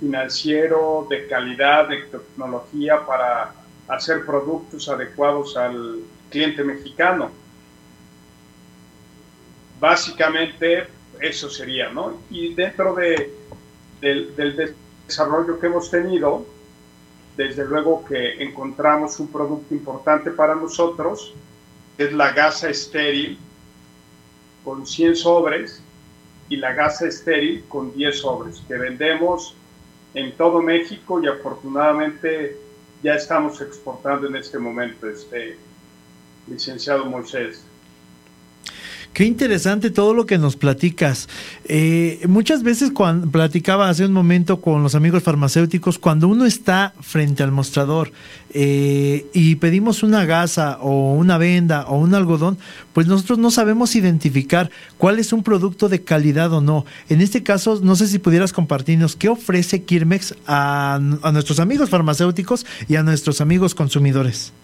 [0.00, 3.54] financiero, de calidad, de tecnología para
[3.86, 6.00] hacer productos adecuados al,
[6.32, 7.30] cliente mexicano.
[9.78, 10.86] Básicamente
[11.20, 12.20] eso sería, ¿no?
[12.30, 13.32] Y dentro de,
[14.00, 14.74] del,
[15.06, 16.46] desarrollo que hemos tenido,
[17.36, 21.34] desde luego que encontramos un producto importante para nosotros,
[21.96, 23.38] que es la gasa estéril
[24.64, 25.82] con 100 sobres
[26.48, 29.54] y la gasa estéril con 10 sobres, que vendemos
[30.14, 32.58] en todo México y afortunadamente
[33.02, 35.56] ya estamos exportando en este momento este,
[36.46, 37.62] licenciado Moisés.
[39.12, 41.28] Qué interesante todo lo que nos platicas.
[41.66, 46.94] Eh, muchas veces cuando platicaba hace un momento con los amigos farmacéuticos, cuando uno está
[47.00, 48.10] frente al mostrador
[48.54, 52.56] eh, y pedimos una gasa o una venda o un algodón,
[52.94, 56.86] pues nosotros no sabemos identificar cuál es un producto de calidad o no.
[57.10, 61.90] En este caso, no sé si pudieras compartirnos qué ofrece Kirmex a, a nuestros amigos
[61.90, 64.54] farmacéuticos y a nuestros amigos consumidores.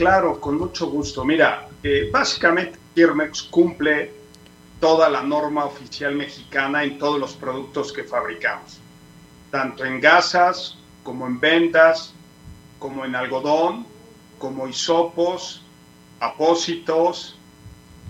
[0.00, 1.26] Claro, con mucho gusto.
[1.26, 4.10] Mira, eh, básicamente Kirmex cumple
[4.80, 8.80] toda la norma oficial mexicana en todos los productos que fabricamos,
[9.50, 12.14] tanto en gasas como en vendas,
[12.78, 13.86] como en algodón,
[14.38, 15.66] como hisopos,
[16.18, 17.38] apósitos,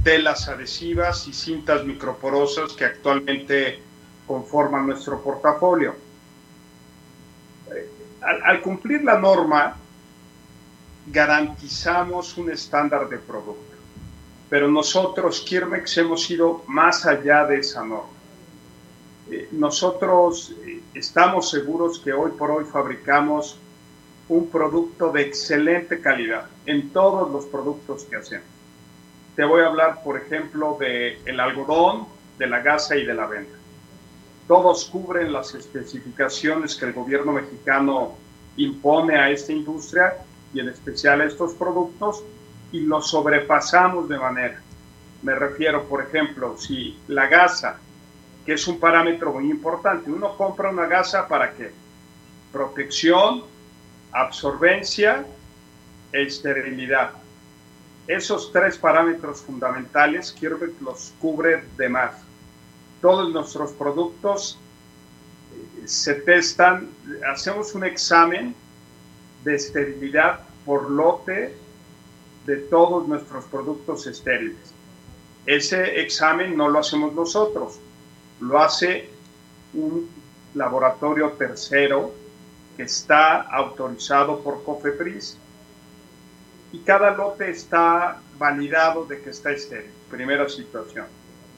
[0.04, 3.82] telas adhesivas y cintas microporosas que actualmente
[4.28, 5.96] conforman nuestro portafolio.
[7.74, 7.90] Eh,
[8.44, 9.79] al cumplir la norma,
[11.06, 13.76] garantizamos un estándar de producto.
[14.48, 18.10] Pero nosotros, Kirmex, hemos ido más allá de esa norma.
[19.30, 23.58] Eh, nosotros eh, estamos seguros que hoy por hoy fabricamos
[24.28, 28.46] un producto de excelente calidad en todos los productos que hacemos.
[29.36, 32.06] Te voy a hablar, por ejemplo, del el algodón,
[32.38, 33.56] de la gasa y de la venta.
[34.48, 38.16] Todos cubren las especificaciones que el gobierno mexicano
[38.56, 40.14] impone a esta industria
[40.52, 42.24] y en especial estos productos
[42.72, 44.60] y los sobrepasamos de manera.
[45.22, 47.78] Me refiero, por ejemplo, si la gasa,
[48.46, 51.72] que es un parámetro muy importante, uno compra una gasa para qué?
[52.52, 53.44] Protección,
[54.12, 55.24] absorbencia
[56.12, 57.12] e esterilidad.
[58.06, 62.14] Esos tres parámetros fundamentales quiero que los cubre de más.
[63.00, 64.58] Todos nuestros productos
[65.52, 66.88] eh, se testan,
[67.30, 68.54] hacemos un examen
[69.44, 71.56] de esterilidad por lote
[72.46, 74.74] de todos nuestros productos estériles.
[75.46, 77.78] ese examen no lo hacemos nosotros,
[78.40, 79.08] lo hace
[79.74, 80.08] un
[80.54, 82.12] laboratorio tercero
[82.76, 85.38] que está autorizado por COFEPRIS
[86.72, 89.90] y cada lote está validado de que está estéril.
[90.10, 91.06] Primera situación.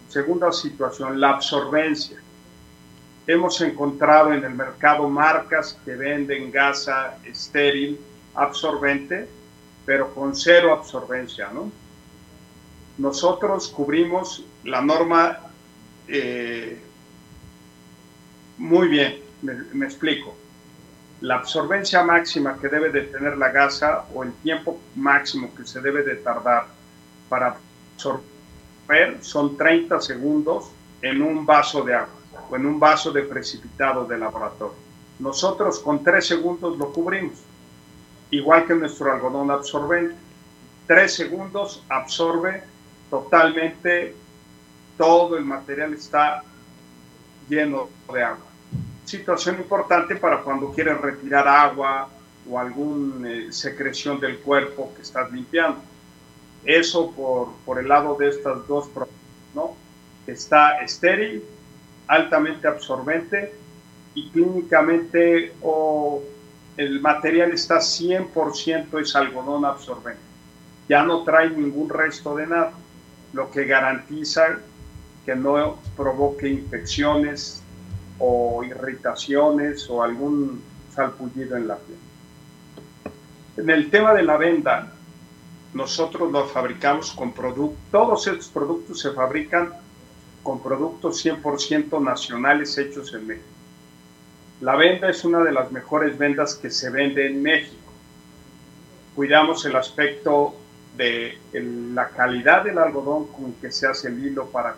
[0.09, 2.22] Segunda situación, la absorbencia.
[3.27, 8.01] Hemos encontrado en el mercado marcas que venden gasa estéril
[8.35, 9.29] absorbente,
[9.87, 11.71] pero con cero absorbencia, ¿no?
[12.99, 15.39] Nosotros cubrimos la norma
[16.09, 16.81] eh,
[18.59, 20.35] muy bien, me, explico.
[21.21, 25.81] La absorbencia máxima que debe de tener la gasa o el tiempo máximo que se
[25.81, 26.67] debe de tardar
[27.29, 27.57] para
[27.95, 32.22] absorber son 30 segundos en un vaso de agua
[32.57, 34.75] en un vaso de precipitado de laboratorio.
[35.19, 37.39] Nosotros con 3 segundos lo cubrimos,
[38.31, 40.17] igual que nuestro algodón absorbente.
[40.87, 42.65] 3 segundos absorbe
[43.09, 44.15] totalmente
[44.97, 46.43] todo el material está
[47.49, 48.47] lleno de agua.
[49.05, 52.09] Situación importante para cuando quieres retirar agua
[52.49, 55.81] o alguna eh, secreción del cuerpo que estás limpiando.
[56.65, 58.89] Eso por, por el lado de estas dos
[59.55, 59.75] ¿no?
[60.27, 61.43] Está estéril,
[62.13, 63.55] altamente absorbente
[64.15, 66.23] y clínicamente o
[66.77, 70.21] el material está 100% es algodón absorbente.
[70.91, 72.73] Ya no trae ningún resto de nada,
[73.33, 74.59] lo que garantiza
[75.25, 77.63] que no provoque infecciones
[78.19, 80.63] o irritaciones o algún
[80.95, 81.99] salpullido en la piel.
[83.57, 84.93] En el tema de la venda,
[85.73, 89.73] nosotros lo fabricamos con productos, todos estos productos se fabrican
[90.43, 93.47] con productos 100% nacionales hechos en México.
[94.61, 97.93] La venda es una de las mejores vendas que se vende en México.
[99.15, 100.55] Cuidamos el aspecto
[100.97, 104.77] de la calidad del algodón con que se hace el hilo para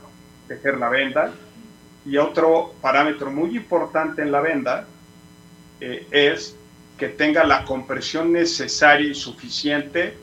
[0.48, 1.32] tejer la venda.
[2.06, 4.86] Y otro parámetro muy importante en la venda
[5.80, 6.56] eh, es
[6.98, 10.16] que tenga la compresión necesaria y suficiente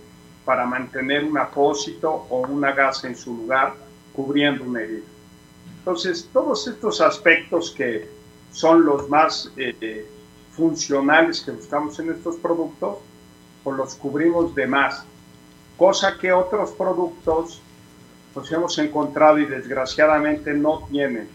[0.45, 3.75] para mantener un apósito o una gasa en su lugar
[4.13, 5.10] cubriendo una herida.
[5.81, 8.07] Entonces, todos estos aspectos que
[8.51, 10.07] son los más eh,
[10.51, 12.99] funcionales que buscamos en estos productos,
[13.63, 15.03] pues los cubrimos de más,
[15.77, 17.63] cosa que otros productos
[18.35, 21.27] pues hemos encontrado y desgraciadamente no tienen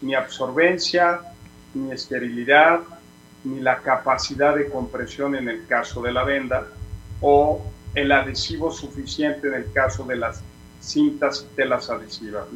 [0.00, 1.20] ni absorbencia,
[1.74, 2.80] ni esterilidad,
[3.44, 6.66] ni la capacidad de compresión en el caso de la venda
[7.20, 7.60] o
[7.94, 10.42] el adhesivo suficiente en el caso de las
[10.80, 12.46] cintas y telas adhesivas.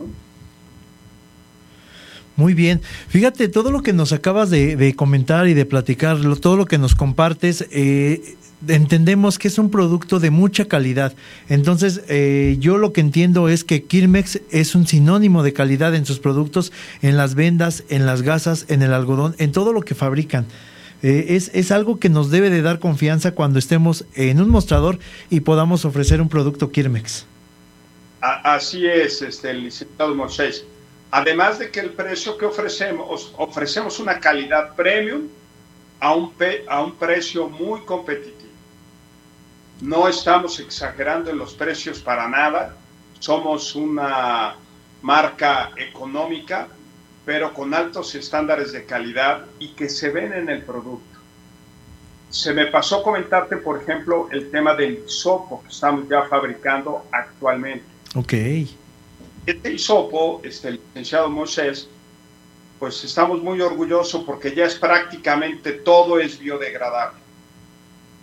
[2.36, 2.80] Muy bien.
[3.08, 6.96] Fíjate, todo lo que nos acabas de, comentar y de platicar, todo lo que nos
[6.96, 11.14] compartes, eh, entendemos que es un producto de mucha calidad.
[11.48, 16.06] Entonces, eh, yo lo que entiendo es que Kirmex es un sinónimo de calidad en
[16.06, 19.94] sus productos, en las vendas, en las gasas, en el algodón, en todo lo que
[19.94, 20.46] fabrican.
[21.02, 24.98] Eh, es, es, algo que nos debe de dar confianza cuando estemos en un mostrador
[25.28, 27.26] y podamos ofrecer un producto Kirmex.
[28.22, 30.64] Así es, este, licenciado Moisés.
[31.16, 35.28] Además de que el precio que ofrecemos, ofrecemos una calidad premium
[36.00, 36.34] a un,
[36.68, 38.50] a un precio muy competitivo.
[39.80, 42.74] No estamos exagerando en los precios para nada.
[43.20, 44.56] Somos una
[45.02, 46.66] marca económica,
[47.24, 51.20] pero con altos estándares de calidad y que se ven en el producto.
[52.28, 57.86] Se me pasó comentarte, por ejemplo, el tema del hisopo que estamos ya fabricando actualmente.
[58.16, 58.32] Ok.
[59.46, 61.88] Este hisopo, este, el licenciado Moisés,
[62.78, 67.24] pues estamos muy orgullosos porque ya es prácticamente todo es biodegradable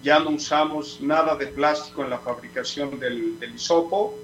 [0.04, 4.18] ya no usamos nada de plástico en la fabricación del, del hisopo.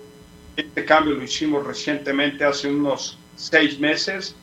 [0.55, 4.35] Este cambio lo hicimos recientemente, hace unos seis meses.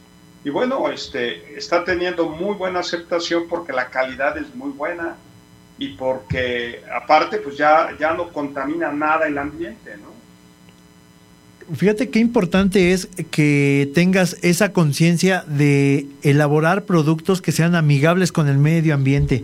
[0.45, 5.17] Y bueno, este, está teniendo muy buena aceptación porque la calidad es muy buena
[5.79, 10.14] y porque aparte pues ya, ya no contamina nada el ambiente, ¿no?
[11.73, 18.49] Fíjate qué importante es que tengas esa conciencia de elaborar productos que sean amigables con
[18.49, 19.43] el medio ambiente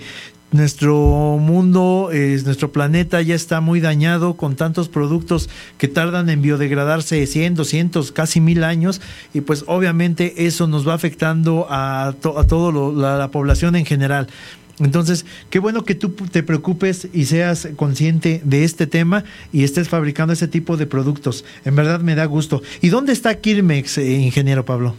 [0.52, 5.48] nuestro mundo, nuestro planeta ya está muy dañado con tantos productos
[5.78, 9.00] que tardan en biodegradarse 100, 200, casi mil años
[9.32, 14.26] y pues obviamente eso nos va afectando a, a toda la, población en general.
[14.80, 19.88] Entonces, qué bueno que tú te preocupes y seas consciente de este tema y estés
[19.88, 21.44] fabricando ese tipo de productos.
[21.64, 22.62] En verdad me da gusto.
[22.80, 24.96] ¿Y dónde está Kirmex, eh, ingeniero Pablo?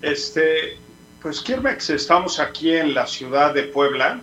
[0.00, 0.78] Este,
[1.20, 4.20] pues Kirmex estamos aquí en la ciudad de Puebla,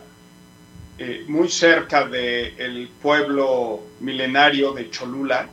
[0.98, 5.48] eh, muy cerca del pueblo milenario de Cholula.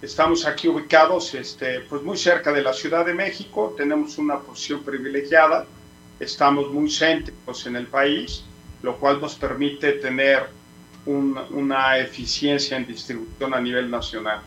[0.00, 4.82] Estamos aquí ubicados este, pues muy cerca de la Ciudad de México, tenemos una posición
[4.82, 5.66] privilegiada,
[6.24, 8.44] estamos muy céntricos en el país,
[8.82, 10.48] lo cual nos permite tener
[11.06, 14.40] una eficiencia en distribución a nivel nacional.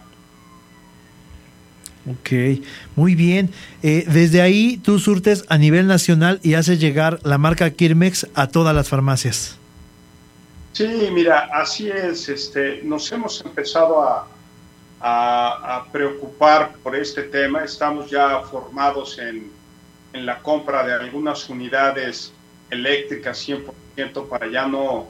[2.09, 2.61] Ok,
[2.95, 3.51] muy bien.
[3.83, 8.47] Eh, desde ahí tú surtes a nivel nacional y haces llegar la marca Kirmex a
[8.47, 9.57] todas las farmacias.
[10.71, 12.29] Sí, mira, así es.
[12.29, 14.27] Este, nos hemos empezado a,
[15.01, 17.63] a, preocupar por este tema.
[17.63, 19.51] Estamos ya formados en,
[20.13, 22.33] en, la compra de algunas unidades
[22.69, 25.07] eléctricas 100% para ya no,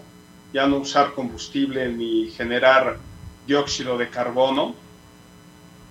[0.53, 2.97] ya no usar combustible ni generar
[3.45, 4.75] dióxido de carbono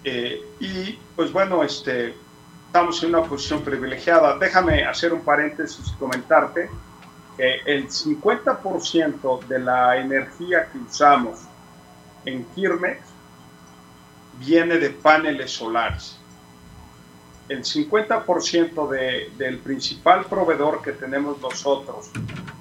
[0.09, 2.15] eh, y pues bueno, este,
[2.67, 4.39] estamos en una posición privilegiada.
[4.39, 6.71] Déjame hacer un paréntesis y comentarte
[7.37, 11.41] que el 50% de la energía que usamos
[12.25, 13.01] en Kirmex
[14.39, 16.17] viene de paneles solares.
[17.49, 22.11] El 50% de, del principal proveedor que tenemos nosotros,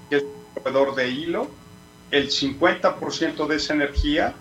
[0.09, 1.47] que es el proveedor de hilo,
[2.11, 4.35] el 50% de esa energía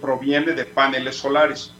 [0.00, 1.72] proviene de paneles solares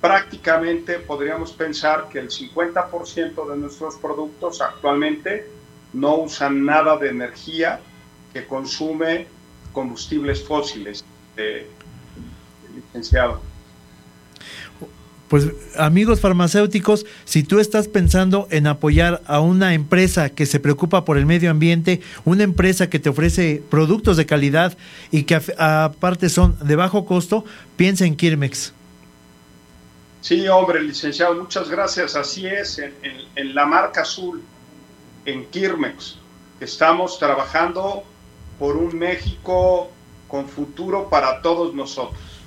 [0.00, 5.46] prácticamente podríamos pensar que el 50% de nuestros productos actualmente
[5.92, 7.80] no usan nada de energía
[8.32, 9.26] que consume
[9.72, 11.04] combustibles fósiles,
[11.36, 11.68] eh,
[12.74, 13.40] licenciado.
[15.30, 15.46] Pues
[15.78, 21.18] amigos farmacéuticos, si tú estás pensando en apoyar a una empresa que se preocupa por
[21.18, 24.76] el medio ambiente, una empresa que te ofrece productos de calidad
[25.12, 27.44] y que aparte son de bajo costo,
[27.76, 28.72] piensa en Kirmex.
[30.20, 32.16] Sí, hombre, licenciado, muchas gracias.
[32.16, 34.42] Así es, en, la marca azul,
[35.26, 36.16] en Kirmex,
[36.58, 38.02] estamos trabajando
[38.58, 39.92] por un México
[40.26, 42.39] con futuro para todos nosotros.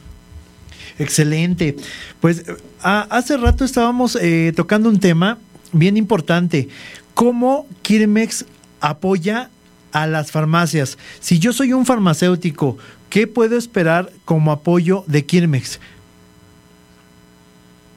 [1.00, 1.76] Excelente.
[2.20, 2.46] Pues
[2.82, 5.38] hace rato estábamos eh, tocando un tema
[5.72, 6.70] bien importante.
[7.14, 8.46] ¿Cómo Kirmex
[8.80, 9.50] apoya
[9.92, 10.98] a las farmacias?
[11.20, 12.78] Si yo soy un farmacéutico,
[13.10, 15.80] ¿qué puedo esperar como apoyo de Kirmex?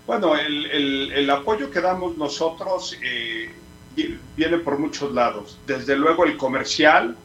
[0.07, 3.51] Bueno, el, apoyo que damos nosotros eh,
[4.37, 5.59] viene por muchos lados.
[5.67, 7.17] Desde luego el comercial,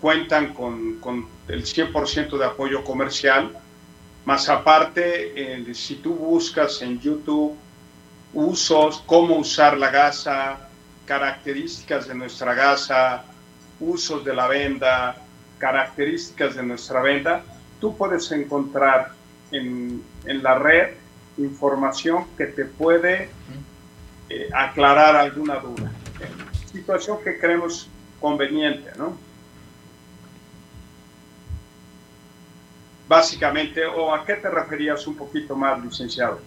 [0.00, 3.52] cuentan con, el 100% de apoyo comercial,
[4.24, 7.56] más aparte, eh, si tú buscas en YouTube
[8.32, 10.68] usos, cómo usar la gasa,
[11.06, 13.24] características de nuestra gasa,
[13.80, 15.16] usos de la venda,
[15.58, 17.42] características de nuestra venda,
[17.80, 19.12] tú puedes encontrar
[19.50, 20.90] en, en la red
[21.38, 23.30] información que te puede
[24.28, 25.90] eh, aclarar alguna duda.
[26.70, 27.88] Situación que creemos
[28.20, 29.16] conveniente, ¿no?
[33.10, 36.38] Básicamente, ¿o a qué te referías un poquito más, licenciado?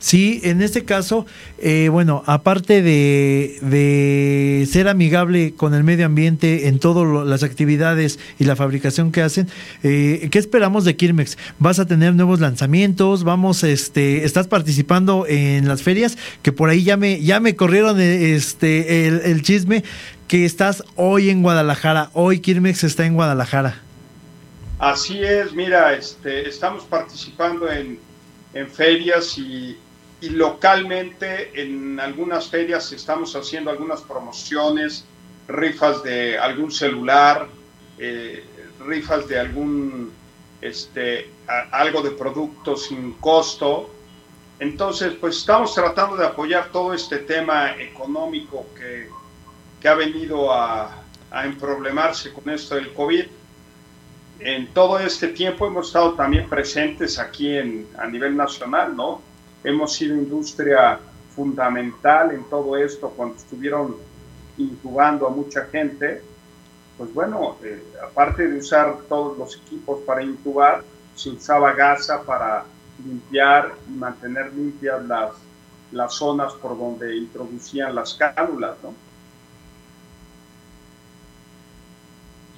[0.00, 1.24] Sí, en este caso,
[1.58, 8.44] eh, bueno, aparte de, ser amigable con el medio ambiente en todas las actividades y
[8.44, 9.46] la fabricación que hacen,
[9.84, 11.38] eh, ¿qué esperamos de Kirmex?
[11.60, 13.22] ¿Vas a tener nuevos lanzamientos?
[13.22, 18.00] Vamos, este, estás participando en las ferias, que por ahí ya me, ya me corrieron
[18.00, 19.84] este, el, el chisme
[20.26, 22.10] que estás hoy en Guadalajara.
[22.14, 23.89] Hoy Kirmex está en Guadalajara.
[24.80, 28.00] Así es, mira, este, estamos participando en,
[28.54, 29.76] en ferias y
[30.22, 35.04] localmente en algunas ferias estamos haciendo algunas promociones,
[35.48, 37.46] rifas de algún celular,
[37.98, 38.42] eh,
[38.86, 40.12] rifas de algún,
[40.62, 41.28] este,
[41.72, 43.90] algo de producto sin costo.
[44.60, 49.10] Entonces, pues estamos tratando de apoyar todo este tema económico que,
[49.78, 53.26] que ha venido a, a emproblemarse con esto del COVID.
[54.40, 59.20] En todo este tiempo hemos estado también presentes aquí en, a nivel nacional, ¿no?
[59.64, 60.98] hemos sido industria
[61.34, 63.96] fundamental en todo esto cuando estuvieron
[64.58, 66.22] incubando a mucha gente.
[66.96, 70.82] Pues bueno, eh, aparte de usar todos los equipos para incubar,
[71.14, 72.64] se usaba gasa para
[73.04, 75.32] limpiar y mantener limpias las,
[75.92, 78.94] las zonas por donde introducían las cánulas, ¿no?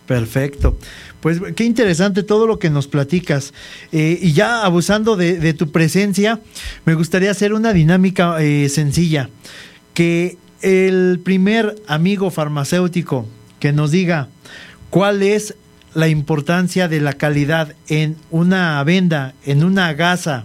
[0.06, 0.76] Perfecto.
[1.22, 3.54] Pues qué interesante todo lo que nos platicas.
[3.92, 6.40] Eh, y ya abusando de, tu presencia,
[6.84, 9.30] me gustaría hacer una dinámica eh, sencilla.
[9.94, 13.28] Que el primer amigo farmacéutico
[13.60, 14.30] que nos diga
[14.90, 15.54] cuál es
[15.94, 20.44] la importancia de la calidad en una venda, en una gasa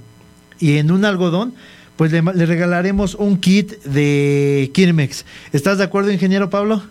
[0.59, 1.55] y en un algodón,
[1.95, 5.25] pues le, le regalaremos un kit de Kirmex.
[5.53, 6.83] ¿Estás de acuerdo, ingeniero Pablo?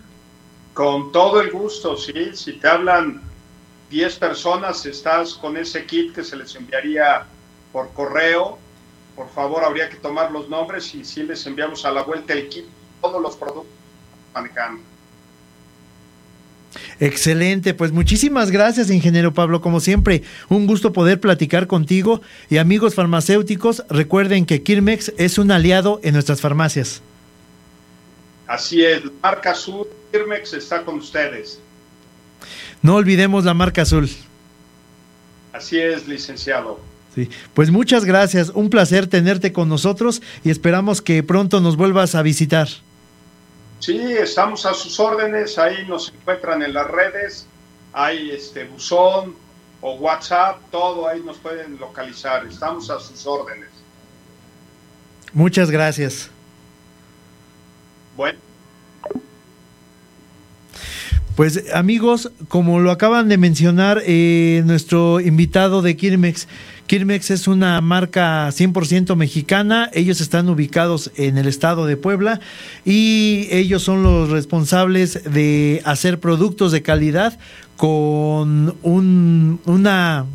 [0.73, 2.31] Con todo el gusto, sí.
[2.33, 3.21] Si te hablan
[3.89, 7.25] 10 personas, estás con ese kit que se les enviaría
[7.71, 8.59] por correo
[9.17, 12.47] por favor, habría que tomar los nombres y si les enviamos a la vuelta el
[12.49, 12.65] kit,
[13.01, 13.73] todos los productos
[14.31, 14.83] manejando.
[16.99, 19.59] Excelente, pues muchísimas gracias, ingeniero Pablo.
[19.59, 22.21] Como siempre, un gusto poder platicar contigo.
[22.47, 27.01] Y amigos farmacéuticos, recuerden que Kirmex es un aliado en nuestras farmacias.
[28.45, 31.59] Así es, la marca azul, Kirmex está con ustedes.
[32.81, 34.09] No olvidemos la marca azul.
[35.53, 36.79] Así es, licenciado.
[37.15, 42.13] Sí, pues muchas gracias, un placer tenerte con nosotros y esperamos que pronto nos vuelvas
[42.13, 42.67] a visitar.
[43.79, 47.47] Sí, estamos a sus órdenes, ahí nos encuentran en las redes,
[47.93, 49.35] hay este buzón
[49.81, 53.69] o WhatsApp, todo ahí nos pueden localizar, estamos a sus órdenes.
[55.33, 56.29] Muchas gracias.
[58.15, 58.46] Bueno.
[61.37, 66.47] Pues amigos, como lo acaban de mencionar eh, nuestro invitado de Kirmex,
[66.87, 72.39] Kirmex es una marca 100% mexicana, ellos están ubicados en el estado de Puebla
[72.85, 77.37] y ellos son los responsables de hacer productos de calidad
[77.75, 80.25] con un, una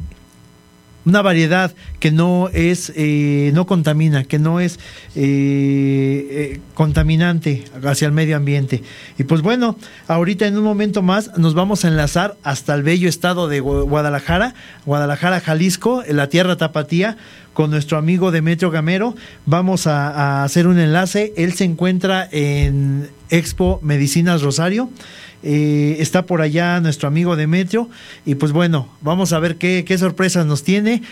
[1.04, 4.78] una variedad que no es eh, no contamina que no es
[5.14, 8.82] eh, eh, contaminante hacia el medio ambiente.
[9.18, 9.76] Y pues bueno
[10.08, 14.54] ahorita en un momento más nos vamos a enlazar hasta el bello estado de Guadalajara
[14.86, 17.16] Guadalajara Jalisco en la tierra tapatía
[17.52, 19.14] con nuestro amigo Demetrio Gamero.
[19.44, 21.34] Vamos a, a hacer un enlace.
[21.36, 24.88] Él se encuentra en Expo Medicinas Rosario
[25.42, 27.88] eh, está por allá nuestro amigo Demetrio.
[28.24, 31.02] Y pues bueno, vamos a ver qué, sorpresas nos tiene,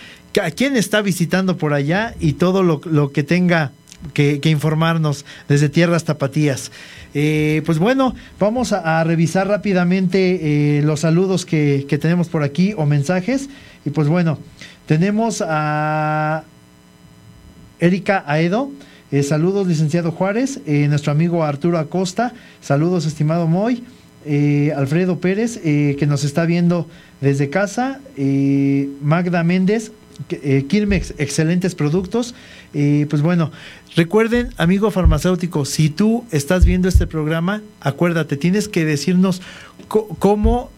[0.41, 3.72] a quién está visitando por allá y todo lo, que tenga
[4.14, 6.70] que, informarnos desde Tierras Tapatías.
[7.12, 12.74] Eh, pues bueno, vamos a, revisar rápidamente eh, los saludos que, que, tenemos por aquí
[12.76, 13.49] o mensajes.
[13.85, 14.39] Y pues bueno,
[14.87, 16.45] tenemos a
[17.81, 18.70] Erika Aedo.
[19.24, 20.61] saludos, licenciado Juárez.
[20.66, 22.33] nuestro amigo Arturo Acosta.
[22.61, 23.83] Saludos, estimado Moy.
[24.27, 26.87] Eh, Alfredo Pérez, eh, que nos está viendo
[27.21, 29.93] desde casa, eh, Magda Méndez,
[30.68, 32.35] Kirmex, excelentes productos.
[32.73, 33.51] pues bueno,
[33.97, 39.41] recuerden, amigo farmacéutico, si tú estás viendo este programa, acuérdate, tienes que decirnos
[39.89, 40.71] cómo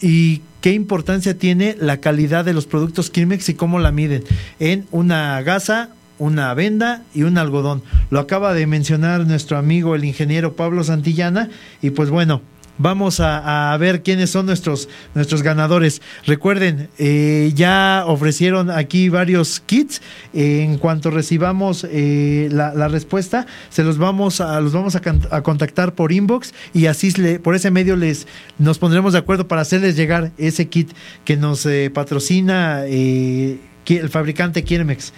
[0.00, 4.22] y qué importancia tiene la calidad de los productos Kirmex y cómo la miden
[4.60, 7.82] en una gasa, una venda y un algodón.
[8.10, 11.50] Lo acaba de mencionar nuestro amigo el ingeniero Pablo Santillana
[11.82, 12.42] y pues bueno,
[12.78, 16.00] vamos a, ver quiénes son nuestros, nuestros ganadores.
[16.24, 20.00] Recuerden, eh, ya ofrecieron aquí varios kits.
[20.32, 26.12] en cuanto recibamos eh, la, respuesta, se los vamos a, los vamos a, contactar por
[26.12, 27.12] inbox y así
[27.42, 28.26] por ese medio les
[28.58, 30.92] nos pondremos de acuerdo para hacerles llegar ese kit
[31.24, 35.12] que nos eh, patrocina el fabricante Kirmex.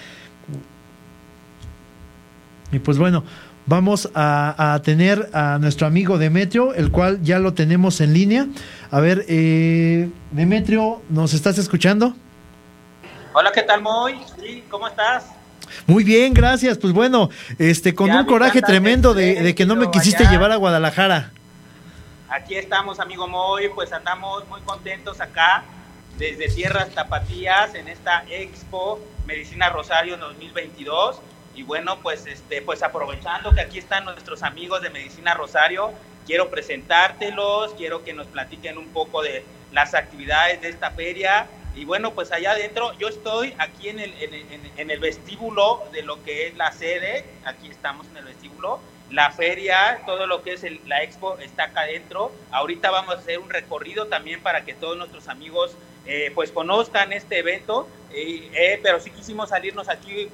[2.73, 3.25] Y pues bueno,
[3.67, 8.47] vamos a, tener a nuestro amigo Demetrio, el cual ya lo tenemos en línea.
[8.91, 12.15] A ver, eh, Demetrio, ¿nos estás escuchando?
[13.33, 14.21] Hola, ¿qué tal, Moy?
[14.69, 15.27] ¿cómo estás?
[15.87, 16.79] Muy bien, gracias.
[16.79, 21.31] Pues bueno, este, con un coraje tremendo de, que no me quisiste llevar a Guadalajara.
[22.29, 25.65] Aquí estamos, amigo Moy, pues andamos muy contentos acá
[26.17, 31.21] desde Tierras Tapatías en esta Expo Medicina Rosario 2022
[31.55, 35.93] y bueno, pues, este, pues aprovechando que aquí están nuestros amigos de Medicina Rosario,
[36.27, 41.49] quiero presentártelos, quiero que nos platiquen un poco de las actividades de esta feria.
[41.75, 44.13] Y bueno, pues allá adentro, yo estoy aquí en el,
[44.77, 48.81] en, el vestíbulo de lo que es la sede, aquí estamos en el vestíbulo,
[49.11, 52.33] la feria, todo lo que es la expo está acá adentro.
[52.51, 55.77] Ahorita vamos a hacer un recorrido también para que todos nuestros amigos
[56.07, 60.29] eh, pues conozcan este evento, eh, pero sí quisimos salirnos aquí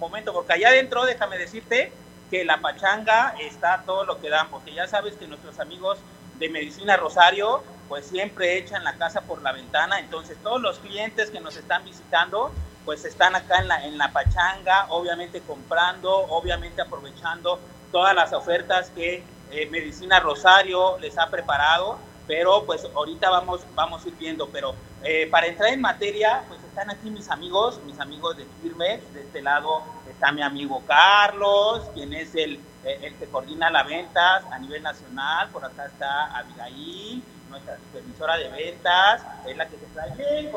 [0.00, 1.92] momento, porque allá adentro, déjame decirte
[2.30, 5.98] que la pachanga está todo lo que dan, porque ya sabes que nuestros amigos
[6.38, 11.30] de Medicina Rosario, pues siempre echan la casa por la ventana, entonces todos los clientes
[11.30, 12.50] que nos están visitando,
[12.84, 17.60] pues están acá en la, en la pachanga, obviamente comprando, obviamente aprovechando
[17.92, 21.98] todas las ofertas que eh, Medicina Rosario les ha preparado,
[22.30, 24.72] pero pues ahorita vamos, vamos a ir viendo, pero
[25.02, 29.12] eh, para entrar en materia, pues están aquí mis amigos, mis amigos de Firmex.
[29.12, 33.84] De este lado está mi amigo Carlos, quien es el, eh, el que coordina las
[33.84, 35.48] ventas a nivel nacional.
[35.48, 40.52] Por acá está Abigail, nuestra supervisora de ventas, es la que se trae bien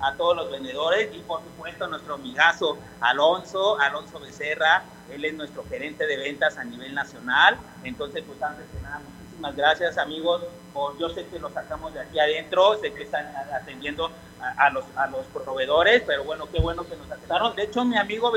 [0.00, 1.08] a todos los vendedores.
[1.16, 6.64] Y por supuesto, nuestro amigazo Alonso, Alonso Becerra, él es nuestro gerente de ventas a
[6.64, 7.56] nivel nacional.
[7.84, 10.42] Entonces, pues antes que nada, muchísimas gracias amigos.
[10.72, 14.10] Por, yo sé que lo sacamos de aquí adentro, sé que están atendiendo
[14.40, 17.54] a, los, a los proveedores, pero bueno, qué bueno que nos aceptaron.
[17.54, 18.32] De hecho, mi amigo,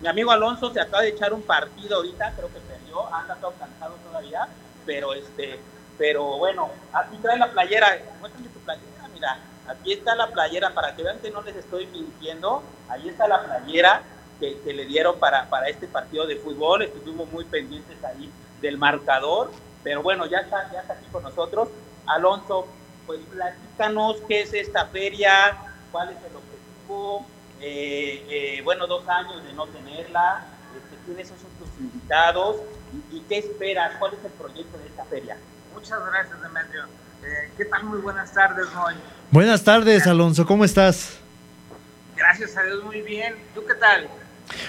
[0.00, 3.52] mi amigo Alonso se acaba de echar un partido ahorita, creo que perdió, anda todo
[3.58, 4.46] cansado todavía,
[4.86, 5.60] pero este,
[5.98, 10.94] pero bueno, aquí trae la playera, muéstrame tu playera, mira, aquí está la playera, para
[10.94, 14.02] que vean que no les estoy mintiendo, ahí está la playera
[14.38, 18.30] que, que le dieron para, para este partido de fútbol, estuvimos muy pendientes ahí
[18.60, 19.50] del marcador,
[19.82, 21.68] pero bueno, ya está, ya está aquí con nosotros.
[22.06, 22.66] Alonso,
[23.06, 25.56] pues platícanos qué es esta feria,
[25.90, 27.26] cuál es el objetivo,
[27.60, 30.44] eh, eh, bueno, dos años de no tenerla,
[30.76, 32.56] este, quiénes son tus invitados
[33.10, 35.36] y, qué esperas, cuál es el proyecto de esta feria.
[35.74, 36.84] Muchas gracias, Demetrio.
[37.24, 37.84] Eh, ¿Qué tal?
[37.84, 38.94] Muy buenas tardes, Moy.
[39.30, 41.18] Buenas tardes, Alonso, ¿cómo estás?
[42.16, 43.36] Gracias a Dios, muy bien.
[43.54, 44.08] ¿Tú qué tal?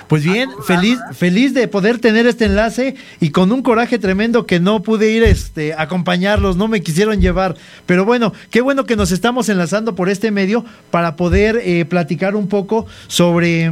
[0.07, 4.59] Pues bien, feliz, feliz de poder tener este enlace y con un coraje tremendo que
[4.59, 7.55] no pude ir este, a acompañarlos, no me quisieron llevar.
[7.85, 12.35] Pero bueno, qué bueno que nos estamos enlazando por este medio para poder eh, platicar
[12.35, 13.71] un poco sobre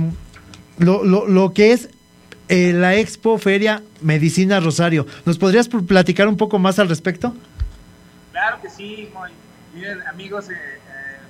[0.78, 1.90] lo, lo, que es
[2.50, 5.06] eh, la Expo Feria Medicina Rosario.
[5.26, 7.36] ¿Nos podrías platicar un poco más al respecto?
[8.32, 9.10] Claro que sí,
[9.74, 10.56] miren amigos, eh,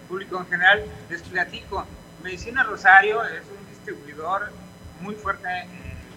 [0.07, 1.85] público en general, les platico.
[2.23, 4.51] Medicina Rosario es un distribuidor
[5.01, 5.67] muy fuerte eh,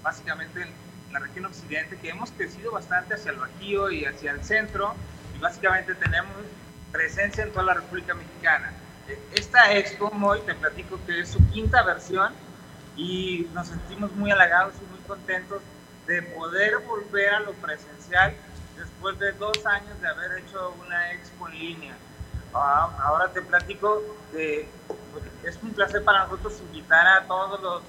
[0.02, 4.44] básicamente en la región occidente, que hemos crecido bastante hacia el Bajío y hacia el
[4.44, 4.94] centro,
[5.36, 6.32] y básicamente tenemos
[6.92, 8.72] presencia en toda la República Mexicana.
[9.08, 12.32] Eh, esta expo, hoy te platico que es su quinta versión
[12.96, 15.62] y nos sentimos muy halagados y muy contentos
[16.06, 18.34] de poder volver a lo presencial
[18.76, 21.96] después de dos años de haber hecho una expo en línea.
[22.54, 24.00] Ah, ahora te platico
[24.32, 24.68] de,
[25.42, 27.82] es un placer para nosotros invitar a todos los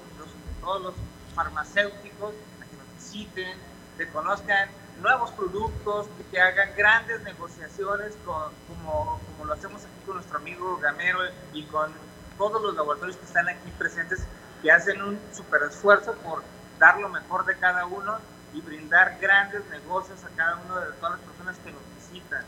[0.66, 0.94] todos los
[1.36, 3.56] farmacéuticos a que nos visiten,
[3.96, 4.68] que conozcan
[5.00, 11.20] nuevos productos, que hagan grandes negociaciones como, como lo hacemos aquí con nuestro amigo Gamero
[11.52, 11.92] y con
[12.36, 14.24] todos los laboratorios que están aquí presentes,
[14.60, 16.42] que hacen un super esfuerzo por
[16.80, 18.18] dar lo mejor de cada uno
[18.52, 22.44] y brindar grandes negocios a cada una de todas las personas que nos visitan.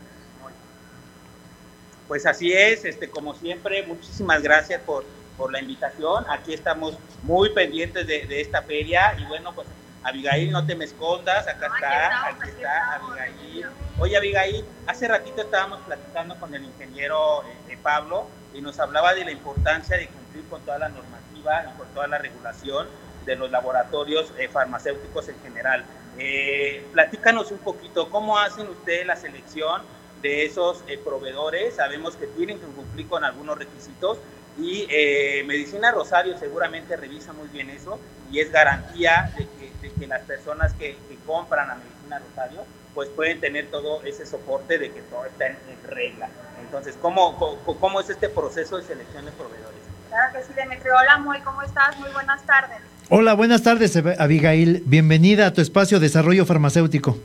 [2.09, 5.05] Pues así es, este, como siempre, muchísimas gracias por,
[5.39, 6.25] por la invitación.
[6.29, 9.67] Aquí estamos muy pendientes de, esta feria y bueno, pues
[10.03, 13.65] Abigail, no te me escondas, acá está, aquí, está Abigail.
[13.99, 19.25] Oye Abigail, hace ratito estábamos platicando con el ingeniero eh, Pablo y nos hablaba de
[19.25, 22.87] la importancia de cumplir con toda la normativa y con toda la regulación
[23.25, 25.85] de los laboratorios eh, farmacéuticos en general.
[26.17, 29.81] Eh, platícanos un poquito, ¿cómo hacen ustedes la selección
[30.21, 31.75] de esos proveedores?
[31.75, 34.17] Sabemos que tienen que cumplir con algunos requisitos,
[34.61, 37.99] y eh, Medicina Rosario seguramente revisa muy bien eso
[38.31, 43.67] y es garantía de que, las personas que, compran a Medicina Rosario pues pueden tener
[43.67, 45.57] todo ese soporte de que todo está en,
[45.87, 46.27] regla.
[46.59, 47.37] Entonces, ¿cómo,
[47.79, 49.79] ¿cómo, es este proceso de selección de proveedores?
[50.09, 50.93] Claro que sí, Demetrio.
[50.99, 51.97] Hola, muy, ¿cómo estás?
[51.99, 52.79] Muy buenas tardes.
[53.09, 54.83] Hola, buenas tardes, Abigail.
[54.85, 57.17] Bienvenida a tu espacio Desarrollo Farmacéutico.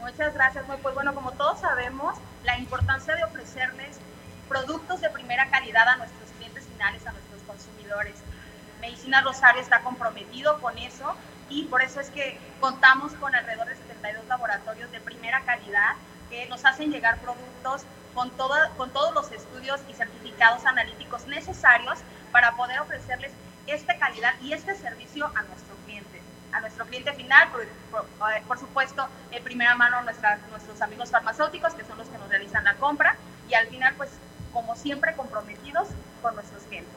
[0.00, 3.98] Muchas gracias, muy pues bueno, como todos sabemos, la importancia de ofrecerles
[4.48, 6.29] productos de primera calidad a nuestros
[8.80, 11.14] Medicina Rosario está comprometido con eso
[11.48, 15.96] y por eso es que contamos con alrededor de 72 laboratorios de primera calidad
[16.30, 17.82] que nos hacen llegar productos
[18.14, 18.30] con,
[18.76, 21.98] con todos los estudios y certificados analíticos necesarios
[22.32, 23.32] para poder ofrecerles
[23.66, 26.20] esta calidad y este servicio a nuestro cliente,
[26.52, 27.48] a nuestro cliente final,
[28.46, 32.74] por, supuesto, en primera mano nuestros amigos farmacéuticos, que son los que nos realizan la
[32.74, 33.16] compra,
[33.48, 34.10] y al final, pues
[34.52, 35.88] como siempre, comprometidos
[36.22, 36.89] con nuestros clientes.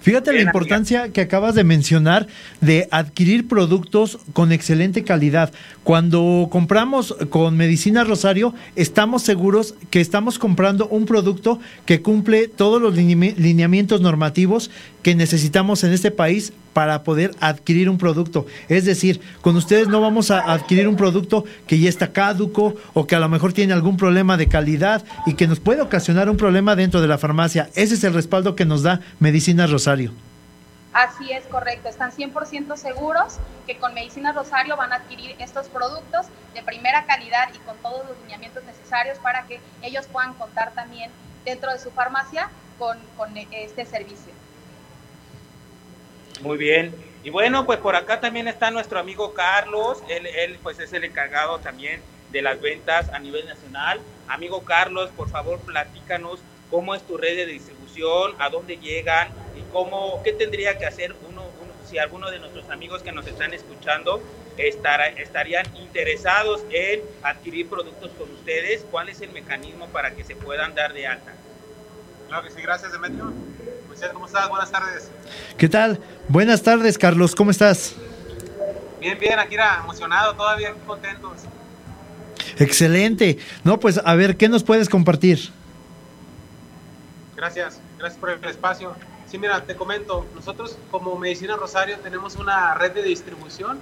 [0.00, 2.26] Fíjate la importancia que acabas de mencionar
[2.60, 5.52] de adquirir productos con excelente calidad.
[5.84, 12.80] Cuando compramos con Medicina Rosario, estamos seguros que estamos comprando un producto que cumple todos
[12.80, 14.70] los lineamientos normativos
[15.02, 18.46] que necesitamos en este país para poder adquirir un producto.
[18.68, 23.06] Es decir, con ustedes no vamos a adquirir un producto que ya está caduco o
[23.06, 26.36] que a lo mejor tiene algún problema de calidad y que nos puede ocasionar un
[26.36, 27.70] problema dentro de la farmacia.
[27.74, 30.12] Ese es el respaldo que nos da Medicina Rosario.
[30.92, 31.88] Así es, correcto.
[31.88, 37.48] Están 100% seguros que con Medicina Rosario van a adquirir estos productos de primera calidad
[37.54, 41.10] y con todos los lineamientos necesarios para que ellos puedan contar también
[41.44, 42.48] dentro de su farmacia
[42.78, 42.98] con
[43.36, 44.37] este servicio.
[46.40, 46.94] Muy bien.
[47.24, 50.02] Y bueno, pues por acá también está nuestro amigo Carlos.
[50.08, 54.00] Él, él pues es el encargado también de las ventas a nivel nacional.
[54.28, 59.62] Amigo Carlos, por favor, platícanos cómo es tu red de distribución, a dónde llegan y
[59.72, 61.42] cómo, qué tendría que hacer uno,
[61.88, 64.20] si alguno de nuestros amigos que nos están escuchando
[64.58, 70.74] estarían interesados en adquirir productos con ustedes, ¿cuál es el mecanismo para que se puedan
[70.74, 71.32] dar de alta?
[72.26, 73.32] Claro que sí, gracias Demetrio.
[74.12, 74.48] ¿Cómo estás?
[74.48, 75.10] Buenas tardes.
[75.56, 75.98] ¿Qué tal?
[76.28, 77.94] Buenas tardes, Carlos, ¿cómo estás?
[79.00, 81.32] Bien, bien, aquí era emocionado, todavía contentos.
[82.58, 83.38] Excelente.
[83.64, 85.50] No, pues a ver, ¿qué nos puedes compartir?
[87.36, 88.94] Gracias, gracias por el espacio.
[89.28, 93.78] Sí, mira, te comento, nosotros como Medicina Rosario tenemos una red de distribución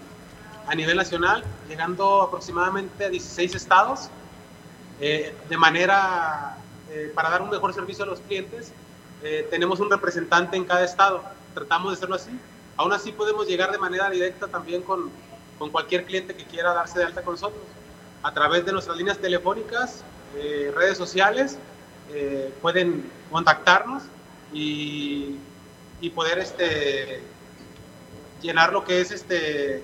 [0.66, 4.08] a nivel nacional, llegando aproximadamente a 16 estados,
[5.00, 6.56] eh, de manera
[6.90, 8.72] eh, para dar un mejor servicio a los clientes.
[9.22, 11.22] Eh, tenemos un representante en cada estado,
[11.54, 12.30] tratamos de hacerlo así.
[12.76, 15.10] Aún así podemos llegar de manera directa también con,
[15.58, 17.62] con cualquier cliente que quiera darse de alta con nosotros,
[18.22, 20.04] a través de nuestras líneas telefónicas,
[20.34, 21.56] redes sociales,
[22.60, 24.02] pueden contactarnos
[24.52, 25.36] y,
[26.00, 27.22] y poder este,
[28.42, 29.82] llenar lo que es este,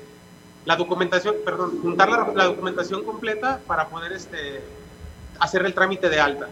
[0.65, 4.61] la documentación, perdón, juntar la, documentación completa para poder este,
[5.39, 6.49] hacer el trámite de alta.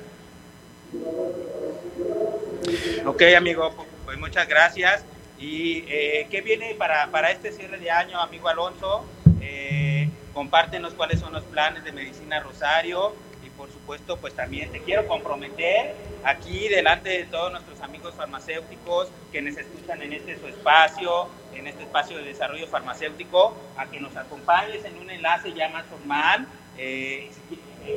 [3.05, 5.05] Ok, amigo, pues muchas gracias.
[5.39, 9.05] ¿Y eh, qué viene para, para, este cierre de año, amigo Alonso?
[9.41, 13.15] Eh, compártenos cuáles son los planes de Medicina Rosario
[13.45, 15.95] y por supuesto, pues también te quiero comprometer
[16.25, 21.67] aquí delante de todos nuestros amigos farmacéuticos que nos escuchan en este su espacio, en
[21.67, 26.47] este espacio de desarrollo farmacéutico, a que nos acompañes en un enlace ya más formal.
[26.79, 27.31] Eh,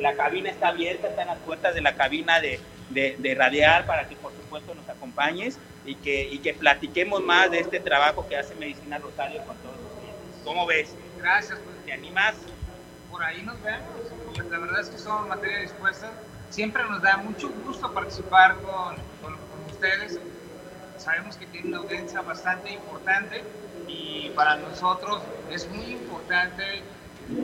[0.00, 2.58] la cabina está abierta, están las puertas de la cabina de,
[2.90, 7.60] de, Radial para que por supuesto nos acompañes y que, y que platiquemos más de
[7.60, 10.40] este trabajo que hace Medicina Rosario con todos los clientes.
[10.44, 10.94] ¿Cómo ves?
[11.18, 11.58] Gracias.
[11.58, 12.34] Pues, ¿Te animas?
[13.10, 14.50] Por ahí nos vemos.
[14.50, 16.10] La verdad es que somos materia dispuesta.
[16.50, 20.18] Siempre nos da mucho gusto participar con, con, con ustedes
[20.98, 23.42] sabemos que tiene una audiencia bastante importante
[23.86, 25.20] y para nosotros
[25.50, 26.82] es muy importante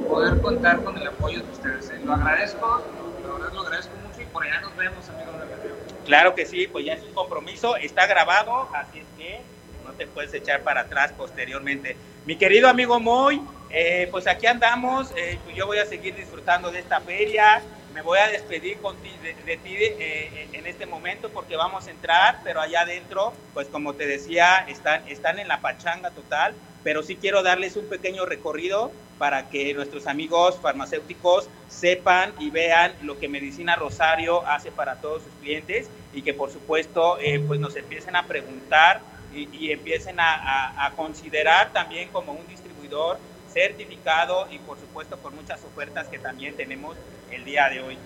[0.08, 1.90] poder contar con el apoyo de ustedes.
[1.90, 2.00] ¿eh?
[2.04, 2.82] Lo agradezco,
[3.22, 6.04] la verdad lo agradezco mucho y por allá nos vemos, amigos de.
[6.04, 9.40] Claro que sí, pues ya es un compromiso, está grabado, así es que
[9.84, 11.96] no te puedes echar para atrás posteriormente.
[12.26, 13.40] Mi querido amigo Moy,
[13.70, 17.62] eh, pues aquí andamos, eh, yo voy a seguir disfrutando de esta feria,
[17.94, 22.60] me voy a despedir de, ti eh, en este momento porque vamos a entrar, pero
[22.60, 27.42] allá adentro, pues como te decía, están, están en la pachanga total, pero sí quiero
[27.42, 33.76] darles un pequeño recorrido para que nuestros amigos farmacéuticos sepan y vean lo que Medicina
[33.76, 38.26] Rosario hace para todos sus clientes y que por supuesto eh, pues nos empiecen a
[38.26, 39.02] preguntar
[39.32, 43.18] y, empiecen a, a considerar también como un distribuidor
[43.52, 46.96] certificado y por supuesto con muchas ofertas que también tenemos
[47.30, 47.98] el día de hoy.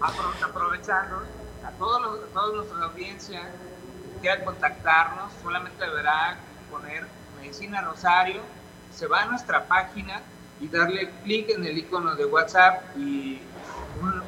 [0.00, 1.22] Aprovechando,
[1.64, 6.38] a todos toda nuestra audiencia que quiera contactarnos, solamente deberá
[6.70, 7.06] poner
[7.42, 8.40] Medicina Rosario,
[8.94, 10.22] se va a nuestra página
[10.60, 13.40] y darle clic en el icono de WhatsApp y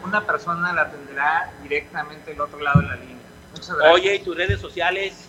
[0.05, 3.15] una persona la atenderá directamente del otro lado de la línea.
[3.93, 5.29] Oye, ¿y tus redes sociales?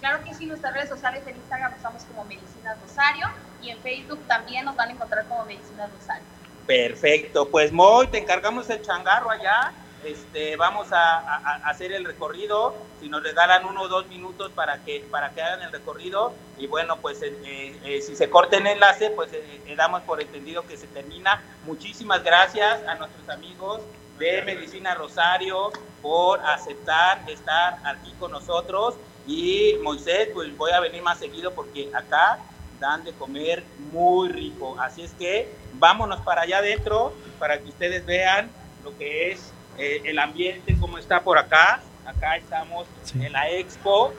[0.00, 3.28] Claro que sí, nuestras redes sociales en Instagram estamos como Medicina Rosario
[3.62, 6.24] y en Facebook también nos van a encontrar como Medicina Rosario.
[6.66, 9.72] Perfecto, pues Moy, te encargamos el changarro allá.
[10.04, 11.36] Este, vamos a,
[11.68, 15.62] hacer el recorrido, si nos regalan uno o dos minutos para que, para que hagan
[15.62, 19.30] el recorrido y bueno, pues eh, eh, eh, si se corta el enlace, pues
[19.76, 21.42] damos por entendido que se termina.
[21.64, 23.80] Muchísimas gracias a nuestros amigos
[24.18, 28.94] de Medicina Rosario por aceptar estar aquí con nosotros
[29.26, 32.38] y Moisés, pues voy a venir más seguido porque acá
[32.78, 34.76] dan de comer muy rico.
[34.78, 38.50] Así es que vámonos para allá adentro para que ustedes vean
[38.84, 41.80] lo que es eh, el ambiente, cómo está por acá.
[42.06, 42.86] Acá estamos
[43.18, 44.12] en la expo,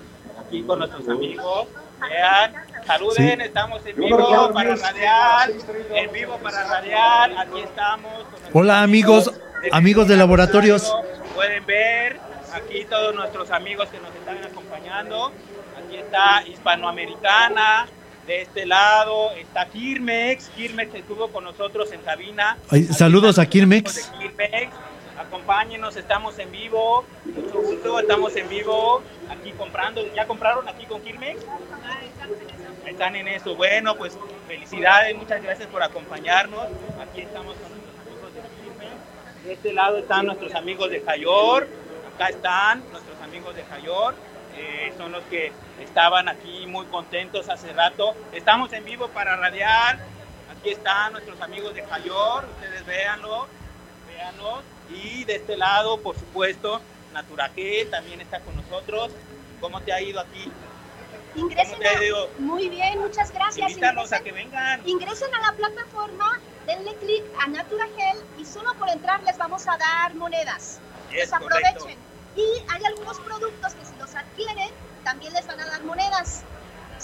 [0.45, 1.67] aquí con nuestros amigos.
[2.01, 2.53] Vean,
[2.85, 5.55] saluden, estamos en vivo para Radial,
[5.95, 8.25] en vivo para Radial, aquí estamos.
[8.53, 9.31] Hola amigos,
[9.71, 10.93] amigos de laboratorios.
[11.33, 12.19] Pueden ver
[12.53, 15.31] aquí todos nuestros amigos que nos están acompañando.
[15.77, 17.87] Aquí está Hispanoamericana,
[18.27, 20.49] de este lado está Kirmex.
[20.49, 22.57] Kirmex estuvo con nosotros en cabina.
[22.91, 24.11] saludos a Kirmex.
[25.27, 27.03] Acompáñenos, estamos en vivo.
[27.25, 29.03] Mucho gusto, estamos en vivo.
[29.29, 30.01] Aquí comprando.
[30.15, 31.43] ¿Ya compraron aquí con Kirmex?
[32.85, 33.53] Están en eso.
[33.55, 34.17] Bueno, pues
[34.47, 36.67] felicidades, muchas gracias por acompañarnos.
[37.01, 39.43] Aquí estamos con nuestros amigos de Kirmex.
[39.43, 41.67] De este lado están nuestros amigos de Jayor.
[42.15, 44.15] Acá están nuestros amigos de Jayor.
[44.55, 45.51] Eh, son los que
[45.81, 48.15] estaban aquí muy contentos hace rato.
[48.31, 49.99] Estamos en vivo para radiar.
[50.57, 53.47] Aquí están nuestros amigos de Jayor, ustedes véanlo,
[54.07, 54.76] véanlo.
[54.89, 56.81] Y de este lado, por supuesto,
[57.13, 59.11] Naturajé también está con nosotros.
[59.59, 60.51] ¿Cómo te ha ido aquí?
[61.35, 63.69] Ingresen a, muy bien, muchas gracias.
[63.69, 64.81] Invítanos a que vengan.
[64.87, 69.67] Ingresen a la plataforma, denle clic a Natura Gel y solo por entrar les vamos
[69.67, 70.79] a dar monedas.
[71.11, 71.97] Es aprovechen.
[72.35, 74.69] Y hay algunos productos que si los adquieren,
[75.03, 76.43] también les van a dar monedas.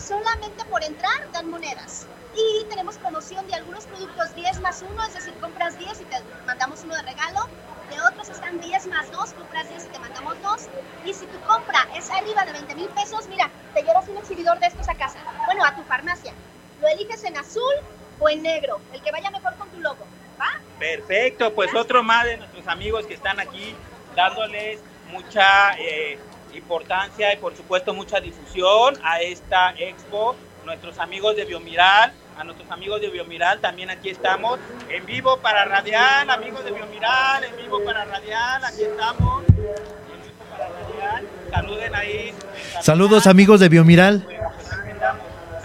[0.06, 2.08] Solamente por entrar dan monedas.
[2.36, 6.18] Y tenemos promoción de algunos productos 10 más 1, es decir, compras 10 y te
[6.46, 7.48] mandamos uno de regalo.
[7.90, 10.62] De otros están 10 más 2, compras 10 y te mandamos 2.
[11.06, 14.60] Y si tu compra es arriba de 20 mil pesos, mira, te llevas un exhibidor
[14.60, 15.20] de estos a casa.
[15.46, 16.34] Bueno, a tu farmacia.
[16.82, 17.74] Lo eliges en azul
[18.20, 20.06] o en negro, el que vaya mejor con tu logo.
[20.40, 20.60] ¿Va?
[20.80, 23.74] Perfecto, pues otro más de nuestros amigos que están aquí
[24.16, 24.82] dándoles
[25.12, 26.20] mucha eh,
[26.58, 30.36] importancia y por supuesto mucha difusión a esta expo.
[30.66, 35.66] Nuestros amigos de Biomiral, a nuestros amigos de Biomiral, también aquí estamos en vivo para
[35.66, 39.44] Radial, amigos de Biomiral, en vivo para Radial, aquí estamos.
[39.44, 41.28] En vivo para Radial.
[41.52, 42.34] Saluden ahí.
[42.82, 44.26] Saludos amigos de Biomiral.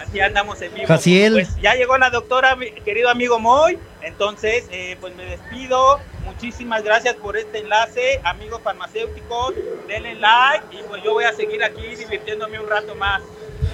[0.00, 0.86] Aquí andamos en vivo.
[0.88, 1.32] Jaciel.
[1.34, 3.78] Pues ya llegó la doctora, querido amigo Moy.
[4.02, 6.00] Entonces, eh, pues me despido.
[6.28, 9.54] Muchísimas gracias por este enlace, amigos farmacéuticos.
[9.88, 13.22] Denle like y pues yo voy a seguir aquí divirtiéndome un rato más.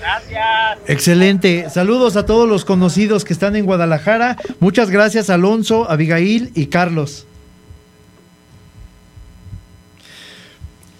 [0.00, 0.78] Gracias.
[0.86, 1.68] Excelente.
[1.68, 4.36] Saludos a todos los conocidos que están en Guadalajara.
[4.60, 7.26] Muchas gracias Alonso, Abigail y Carlos.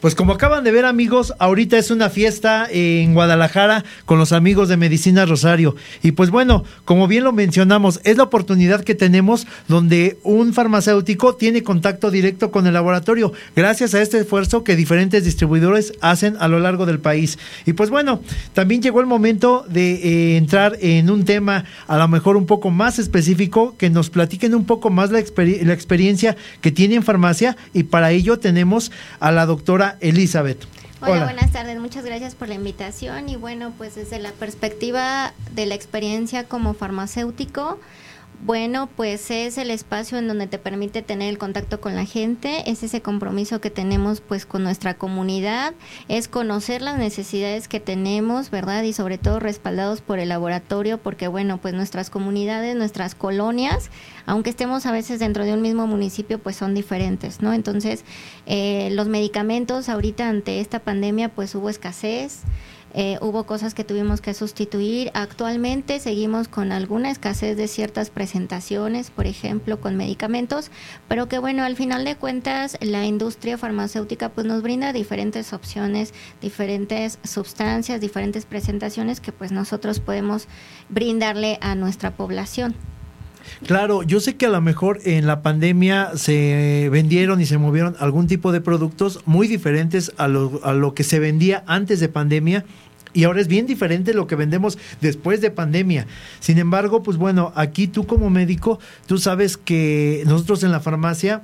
[0.04, 4.68] Pues como acaban de ver amigos, ahorita es una fiesta en Guadalajara con los amigos
[4.68, 5.76] de Medicina Rosario.
[6.02, 11.36] Y pues bueno, como bien lo mencionamos, es la oportunidad que tenemos donde un farmacéutico
[11.36, 16.48] tiene contacto directo con el laboratorio, gracias a este esfuerzo que diferentes distribuidores hacen a
[16.48, 17.38] lo largo del país.
[17.64, 18.20] Y pues bueno,
[18.52, 22.70] también llegó el momento de eh, entrar en un tema a lo mejor un poco
[22.70, 25.20] más específico, que nos platiquen un poco más la,
[25.62, 30.64] la experiencia que tiene en farmacia y para ello tenemos a la doctora Elizabeth.
[31.00, 31.78] Hola, buenas tardes.
[31.78, 33.28] Muchas gracias por la invitación.
[33.28, 37.78] Y bueno, pues desde la perspectiva de la experiencia como farmacéutico,
[38.42, 42.70] bueno, pues es el espacio en donde te permite tener el contacto con la gente,
[42.70, 45.74] es ese compromiso que tenemos pues con nuestra comunidad,
[46.08, 48.82] es conocer las necesidades que tenemos, ¿verdad?
[48.82, 53.90] Y sobre todo respaldados por el laboratorio, porque bueno, pues nuestras comunidades, nuestras colonias,
[54.26, 57.52] aunque estemos a veces dentro de un mismo municipio, pues son diferentes, ¿no?
[57.52, 58.04] Entonces,
[58.46, 62.42] eh, los medicamentos ahorita ante esta pandemia pues hubo escasez.
[62.96, 65.10] Eh, hubo cosas que tuvimos que sustituir.
[65.14, 70.70] Actualmente seguimos con alguna escasez de ciertas presentaciones, por ejemplo, con medicamentos,
[71.08, 76.14] pero que bueno, al final de cuentas la industria farmacéutica pues nos brinda diferentes opciones,
[76.40, 80.46] diferentes sustancias, diferentes presentaciones que pues nosotros podemos
[80.88, 82.76] brindarle a nuestra población.
[83.66, 87.96] Claro, yo sé que a lo mejor en la pandemia se vendieron y se movieron
[87.98, 92.08] algún tipo de productos muy diferentes a lo, a lo que se vendía antes de
[92.08, 92.64] pandemia
[93.14, 96.06] y ahora es bien diferente lo que vendemos después de pandemia.
[96.40, 101.42] Sin embargo, pues bueno, aquí tú como médico, tú sabes que nosotros en la farmacia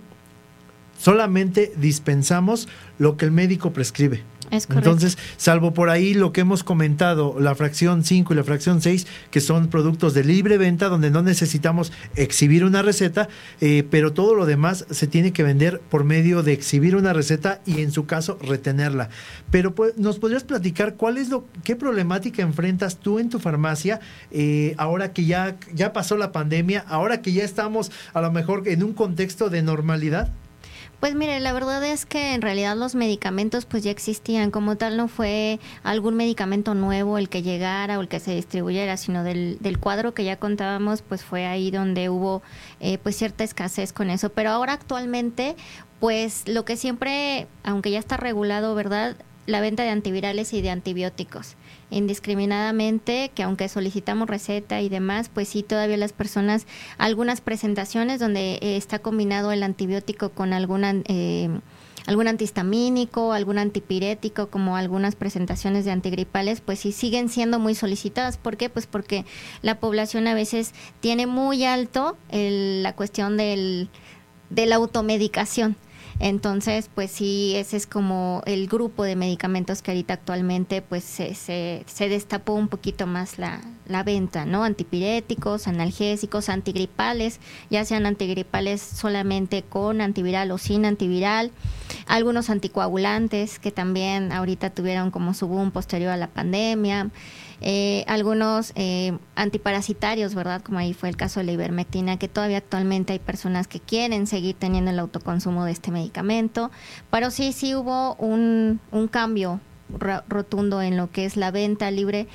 [0.98, 2.68] solamente dispensamos
[2.98, 4.22] lo que el médico prescribe.
[4.50, 9.06] Entonces, salvo por ahí lo que hemos comentado, la fracción 5 y la fracción 6,
[9.30, 13.28] que son productos de libre venta, donde no necesitamos exhibir una receta,
[13.60, 17.60] eh, pero todo lo demás se tiene que vender por medio de exhibir una receta
[17.66, 19.10] y en su caso retenerla.
[19.50, 24.00] Pero pues, nos podrías platicar cuál es lo, qué problemática enfrentas tú en tu farmacia
[24.30, 28.66] eh, ahora que ya, ya pasó la pandemia, ahora que ya estamos a lo mejor
[28.68, 30.30] en un contexto de normalidad.
[31.00, 34.98] Pues mire, la verdad es que en realidad los medicamentos pues ya existían, como tal
[34.98, 39.56] no fue algún medicamento nuevo el que llegara o el que se distribuyera, sino del,
[39.60, 42.42] del cuadro que ya contábamos pues fue ahí donde hubo
[42.80, 44.28] eh, pues cierta escasez con eso.
[44.28, 45.56] Pero ahora actualmente
[46.00, 49.16] pues lo que siempre, aunque ya está regulado, ¿verdad?
[49.46, 51.56] La venta de antivirales y de antibióticos
[51.90, 56.66] indiscriminadamente, que aunque solicitamos receta y demás, pues sí, todavía las personas,
[56.98, 60.94] algunas presentaciones donde eh, está combinado el antibiótico con alguna...
[61.06, 61.48] Eh,
[62.06, 68.36] algún antihistamínico, algún antipirético, como algunas presentaciones de antigripales, pues sí siguen siendo muy solicitadas.
[68.38, 68.70] ¿Por qué?
[68.70, 69.24] Pues porque
[69.62, 73.90] la población a veces tiene muy alto la cuestión del,
[74.48, 75.76] de la automedicación.
[76.20, 81.34] Entonces, pues sí, ese es como el grupo de medicamentos que ahorita actualmente pues se,
[81.34, 84.62] se, destapó un poquito más la, la venta, ¿no?
[84.62, 87.40] Antipiréticos, analgésicos, antigripales,
[87.70, 91.52] ya sean antigripales solamente con antiviral o sin antiviral,
[92.06, 97.08] algunos anticoagulantes que también ahorita tuvieron como su boom posterior a la pandemia.
[97.60, 100.62] Eh, algunos eh, antiparasitarios, ¿verdad?
[100.62, 104.26] Como ahí fue el caso de la ivermectina, que todavía actualmente hay personas que quieren
[104.26, 106.70] seguir teniendo el autoconsumo de este medicamento,
[107.10, 109.60] pero sí, sí hubo un, un cambio
[110.28, 112.28] rotundo en lo que es la venta libre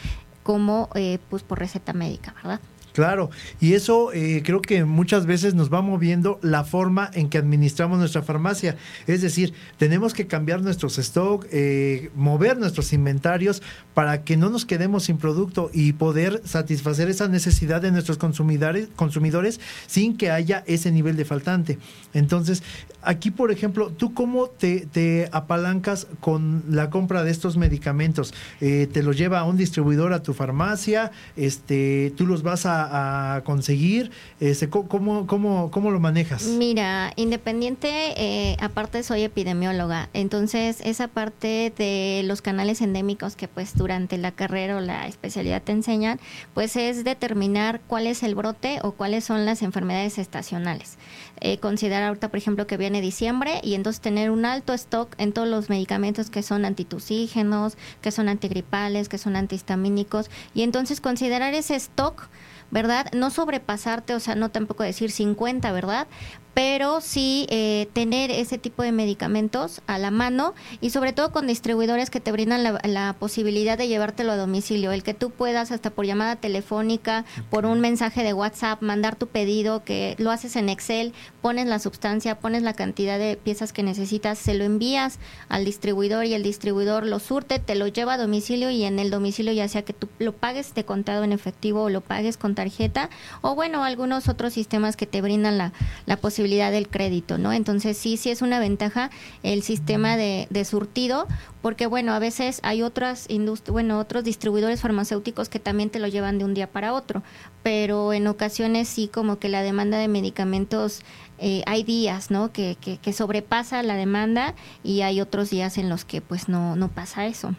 [0.43, 2.59] como eh, pues por receta médica, ¿verdad?
[2.95, 3.29] Claro,
[3.59, 7.99] y eso eh, creo que muchas veces nos va moviendo la forma en que administramos
[7.99, 8.77] nuestra farmacia.
[9.05, 13.61] Es decir, tenemos que cambiar nuestros stock, eh, mover nuestros inventarios
[13.93, 18.87] para que no nos quedemos sin producto y poder satisfacer esa necesidad de nuestros consumidores,
[18.95, 21.77] consumidores sin que haya ese nivel de faltante.
[22.13, 22.63] Entonces,
[23.01, 28.33] aquí, por ejemplo, ¿tú cómo te, apalancas con la compra de estos medicamentos?
[28.61, 31.11] Eh, ¿Te los lleva a un distribuidor a tu farmacia?
[31.35, 34.11] Este, ¿Tú los vas a a, conseguir?
[34.39, 36.43] Este, ¿cómo, cómo, cómo, lo manejas?
[36.45, 43.75] Mira, independiente, eh, aparte soy epidemióloga, entonces esa parte de los canales endémicos que pues
[43.75, 46.19] durante la carrera o la especialidad te enseñan,
[46.53, 50.97] pues es determinar cuál es el brote o cuáles son las enfermedades estacionales.
[51.41, 55.33] Eh, considerar ahorita, por ejemplo, que viene diciembre y entonces tener un alto stock en
[55.33, 61.53] todos los medicamentos que son antitusígenos, que son antigripales, que son antihistamínicos y entonces considerar
[61.53, 62.27] ese stock
[62.71, 63.11] ¿verdad?
[63.13, 66.07] No sobrepasarte, o sea, no tampoco decir 50, ¿verdad?
[66.55, 71.47] pero sí eh, tener ese tipo de medicamentos a la mano y sobre todo con
[71.47, 75.89] distribuidores que te brindan la, posibilidad de llevártelo a domicilio, el que tú puedas hasta
[75.89, 80.69] por llamada telefónica, por un mensaje de WhatsApp, mandar tu pedido, que lo haces en
[80.69, 81.13] Excel,
[81.45, 86.25] pones la sustancia, pones la cantidad de piezas que necesitas, se lo envías al distribuidor
[86.25, 89.67] y el distribuidor lo surte, te lo lleva a domicilio y en el domicilio ya
[89.67, 93.53] sea que tú lo pagues de contado en efectivo o lo pagues con tarjeta o
[93.53, 95.71] bueno, algunos otros sistemas que te brindan la,
[96.07, 97.53] la posibilidad del crédito, ¿no?
[97.53, 99.11] Entonces sí, sí es una ventaja
[99.43, 101.27] el sistema de, de surtido,
[101.65, 103.27] porque bueno, a veces hay otras
[103.71, 107.23] bueno, otros distribuidores farmacéuticos que también te lo llevan de un día para otro,
[107.63, 111.01] pero en ocasiones sí como que la demanda de medicamentos
[111.39, 112.51] eh, hay días, ¿no?
[112.53, 114.53] Que, que, que sobrepasa la demanda
[114.83, 117.55] y hay otros días en los que pues no, no pasa eso.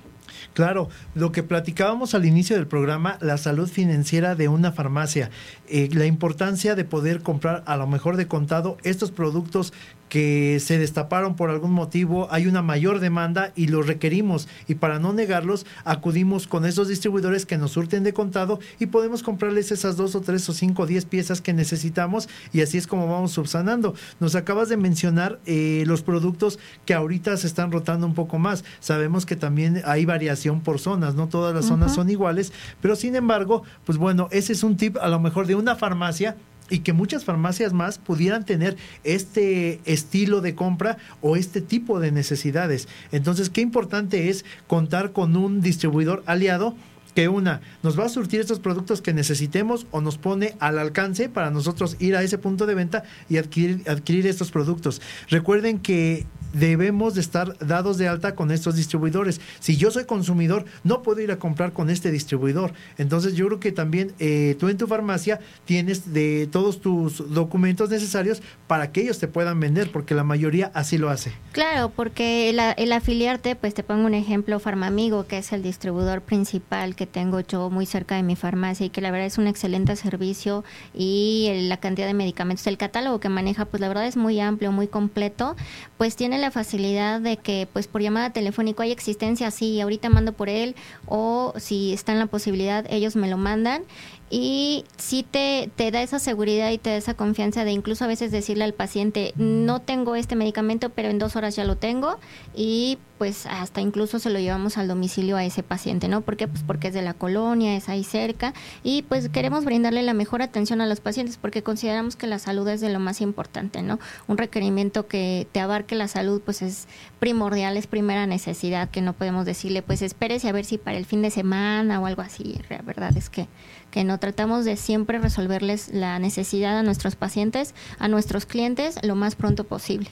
[0.53, 5.31] Claro, lo que platicábamos al inicio del programa, la salud financiera de una farmacia,
[5.69, 9.73] eh, la importancia de poder comprar a lo mejor de contado estos productos
[10.09, 14.99] que se destaparon por algún motivo, hay una mayor demanda y los requerimos y para
[14.99, 19.97] no negarlos acudimos con esos distribuidores que nos surten de contado y podemos comprarles esas
[19.97, 23.33] dos o tres o cinco o diez piezas que necesitamos y así es como vamos
[23.33, 23.95] subsanando.
[24.21, 28.65] Nos acabas de mencionar eh, los productos que ahorita se están rotando un poco más.
[28.81, 33.17] Sabemos que también hay variación por zonas, no todas las zonas son iguales, pero sin
[33.17, 36.37] embargo, pues bueno, ese es un tip a lo mejor de una farmacia
[36.71, 42.13] y que muchas farmacias más pudieran tener este estilo de compra o este tipo de
[42.13, 42.89] necesidades.
[43.13, 46.75] Entonces, qué importante es contar con un distribuidor aliado
[47.15, 51.31] que una nos va a surtir estos productos que necesitemos o nos pone al alcance
[51.31, 55.01] para nosotros ir a ese punto de venta y adquirir, adquirir estos productos.
[55.31, 56.27] Recuerden que
[56.59, 59.41] debemos de estar dados de alta con estos distribuidores.
[59.61, 62.73] Si yo soy consumidor, no puedo ir a comprar con este distribuidor.
[62.99, 67.91] Entonces yo creo que también eh, tú en tu farmacia tienes de todos tus documentos
[67.91, 71.33] necesarios para que ellos te puedan vender, porque la mayoría así lo hace.
[71.53, 76.97] Claro, porque el, afiliarte, pues te pongo un ejemplo, Farmamigo, que es el distribuidor principal
[76.97, 79.95] que tengo yo muy cerca de mi farmacia y que la verdad es un excelente
[79.97, 84.41] servicio y la cantidad de medicamentos, el catálogo que maneja, pues la verdad es muy
[84.41, 85.57] amplio, muy completo,
[85.99, 90.33] pues tiene la facilidad de que pues por llamada telefónica hay existencia, sí, ahorita mando
[90.33, 90.75] por él
[91.07, 93.83] o si está en la posibilidad ellos me lo mandan
[94.29, 98.09] y sí te, te da esa seguridad y te da esa confianza de incluso a
[98.09, 102.19] veces decirle al paciente, no tengo este medicamento, pero en dos horas ya lo tengo
[102.55, 106.21] y pues hasta incluso se lo llevamos al domicilio a ese paciente, ¿no?
[106.21, 106.49] ¿Por qué?
[106.49, 108.53] Pues porque es de la colonia, es ahí cerca
[108.83, 112.69] y pues queremos brindarle la mejor atención a los pacientes porque consideramos que la salud
[112.69, 113.99] es de lo más importante, ¿no?
[114.27, 119.15] Un requerimiento que te abarque la salud pues es primordial, es primera necesidad que no
[119.15, 122.61] podemos decirle pues espérese a ver si para el fin de semana o algo así,
[122.69, 123.49] la verdad es que
[123.91, 129.15] que no tratamos de siempre resolverles la necesidad a nuestros pacientes, a nuestros clientes lo
[129.15, 130.11] más pronto posible.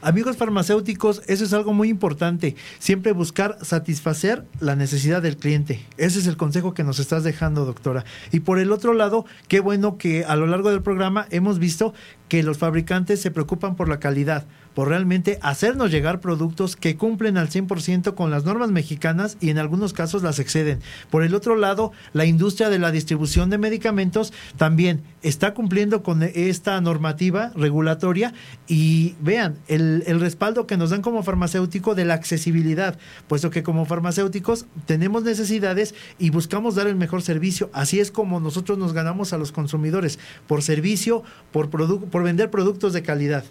[0.00, 2.56] Amigos farmacéuticos, eso es algo muy importante.
[2.78, 5.84] Siempre buscar satisfacer la necesidad del cliente.
[5.96, 8.04] Ese es el consejo que nos estás dejando, doctora.
[8.30, 11.94] Y por el otro lado, qué bueno que a lo largo del programa hemos visto
[12.28, 17.36] que los fabricantes se preocupan por la calidad por realmente hacernos llegar productos que cumplen
[17.36, 20.80] al 100% con las normas mexicanas y en algunos casos las exceden.
[21.10, 26.22] Por el otro lado, la industria de la distribución de medicamentos también está cumpliendo con
[26.22, 28.32] esta normativa regulatoria
[28.66, 32.98] y vean el, el respaldo que nos dan como farmacéutico de la accesibilidad,
[33.28, 37.70] puesto que como farmacéuticos tenemos necesidades y buscamos dar el mejor servicio.
[37.72, 42.92] Así es como nosotros nos ganamos a los consumidores, por servicio, por, por vender productos
[42.92, 43.44] de calidad.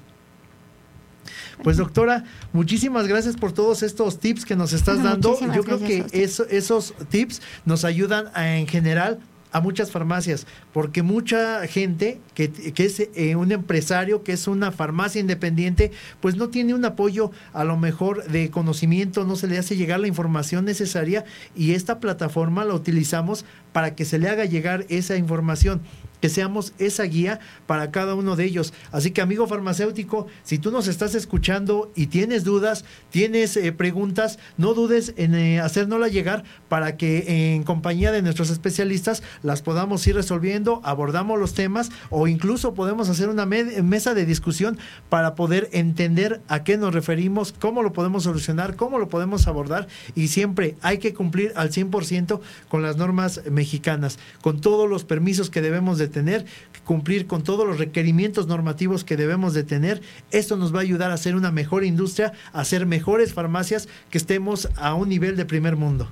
[1.64, 5.38] Pues doctora, muchísimas gracias por todos estos tips que nos estás dando.
[5.54, 9.20] Yo creo que esos tips nos ayudan en general
[9.52, 15.20] a muchas farmacias, porque mucha gente que, es eh, un empresario, que es una farmacia
[15.20, 15.92] independiente,
[16.22, 20.00] pues no tiene un apoyo a lo mejor de conocimiento, no se le hace llegar
[20.00, 25.18] la información necesaria y esta plataforma la utilizamos para que se le haga llegar esa
[25.18, 25.82] información
[26.22, 28.74] que seamos esa guía para cada uno de ellos.
[28.92, 34.40] Así que amigo farmacéutico, si tú nos estás escuchando y tienes dudas, tienes eh, preguntas,
[34.58, 40.06] no dudes en eh, hacérnosla llegar para que en compañía de nuestros especialistas las podamos
[40.08, 44.78] ir resolviendo, abordamos los temas o incluso podemos hacer una mesa de discusión
[45.10, 49.88] para poder entender a qué nos referimos, cómo lo podemos solucionar, cómo lo podemos abordar
[50.16, 55.50] y siempre hay que cumplir al 100% con las normas mexicanas, con todos los permisos
[55.50, 56.46] que debemos de tener,
[56.86, 60.02] cumplir con todos los requerimientos normativos que debemos de tener.
[60.32, 64.18] Esto nos va a ayudar a hacer una mejor industria, a hacer mejores farmacias, que
[64.18, 66.12] estemos a un nivel de primer mundo.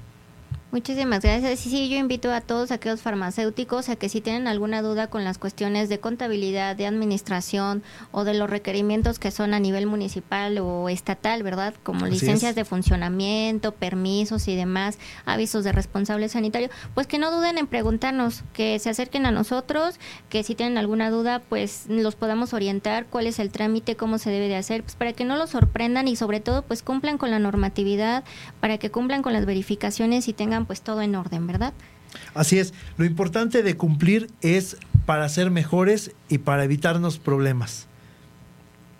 [0.71, 1.59] Muchísimas gracias.
[1.59, 5.23] Sí, sí, yo invito a todos aquellos farmacéuticos a que si tienen alguna duda con
[5.23, 10.59] las cuestiones de contabilidad, de administración o de los requerimientos que son a nivel municipal
[10.59, 11.73] o estatal, ¿verdad?
[11.81, 17.57] Como licencias de funcionamiento, permisos y demás, avisos de responsable sanitario, pues que no duden
[17.57, 19.99] en preguntarnos, que se acerquen a nosotros,
[20.29, 24.29] que si tienen alguna duda, pues los podamos orientar cuál es el trámite, cómo se
[24.29, 27.31] debe de hacer, pues para que no los sorprendan y sobre todo pues cumplan con
[27.31, 28.23] la normatividad,
[28.59, 31.73] para que cumplan con las verificaciones y tengan pues todo en orden, ¿verdad?
[32.33, 37.88] Así es, lo importante de cumplir es para ser mejores y para evitarnos problemas.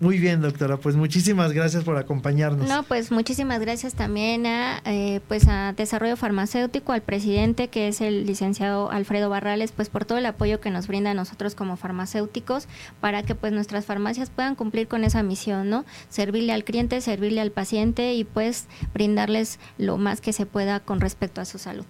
[0.00, 0.78] Muy bien, doctora.
[0.78, 2.66] Pues muchísimas gracias por acompañarnos.
[2.66, 8.00] No, pues muchísimas gracias también a, eh, pues a Desarrollo Farmacéutico, al presidente que es
[8.00, 11.76] el licenciado Alfredo Barrales, pues por todo el apoyo que nos brinda a nosotros como
[11.76, 12.66] farmacéuticos
[13.02, 15.84] para que pues nuestras farmacias puedan cumplir con esa misión, ¿no?
[16.08, 21.00] Servirle al cliente, servirle al paciente y pues brindarles lo más que se pueda con
[21.00, 21.84] respecto a su salud.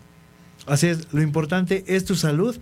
[0.67, 2.59] Así es, lo importante es tu salud.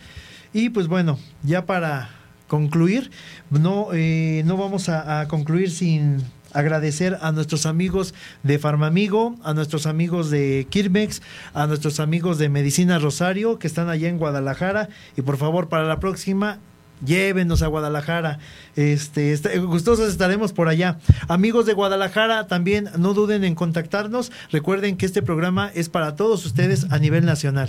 [0.53, 2.18] Y pues bueno, ya para
[2.49, 3.11] concluir.
[3.51, 6.23] No, eh, no vamos a, concluir sin
[6.53, 11.23] agradecer a nuestros amigos de Farmamigo, a nuestros amigos de Kirmex,
[11.55, 15.85] a nuestros amigos de Medicina Rosario que están allá en Guadalajara y por favor para
[15.85, 16.59] la próxima
[17.05, 18.39] llévenos a Guadalajara.
[18.77, 20.99] Este, gustosos estaremos por allá.
[21.29, 24.33] Amigos de Guadalajara, también no duden en contactarnos.
[24.51, 27.69] Recuerden que este programa es para todos ustedes a nivel nacional.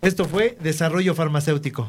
[0.00, 1.88] Esto fue Desarrollo Farmacéutico.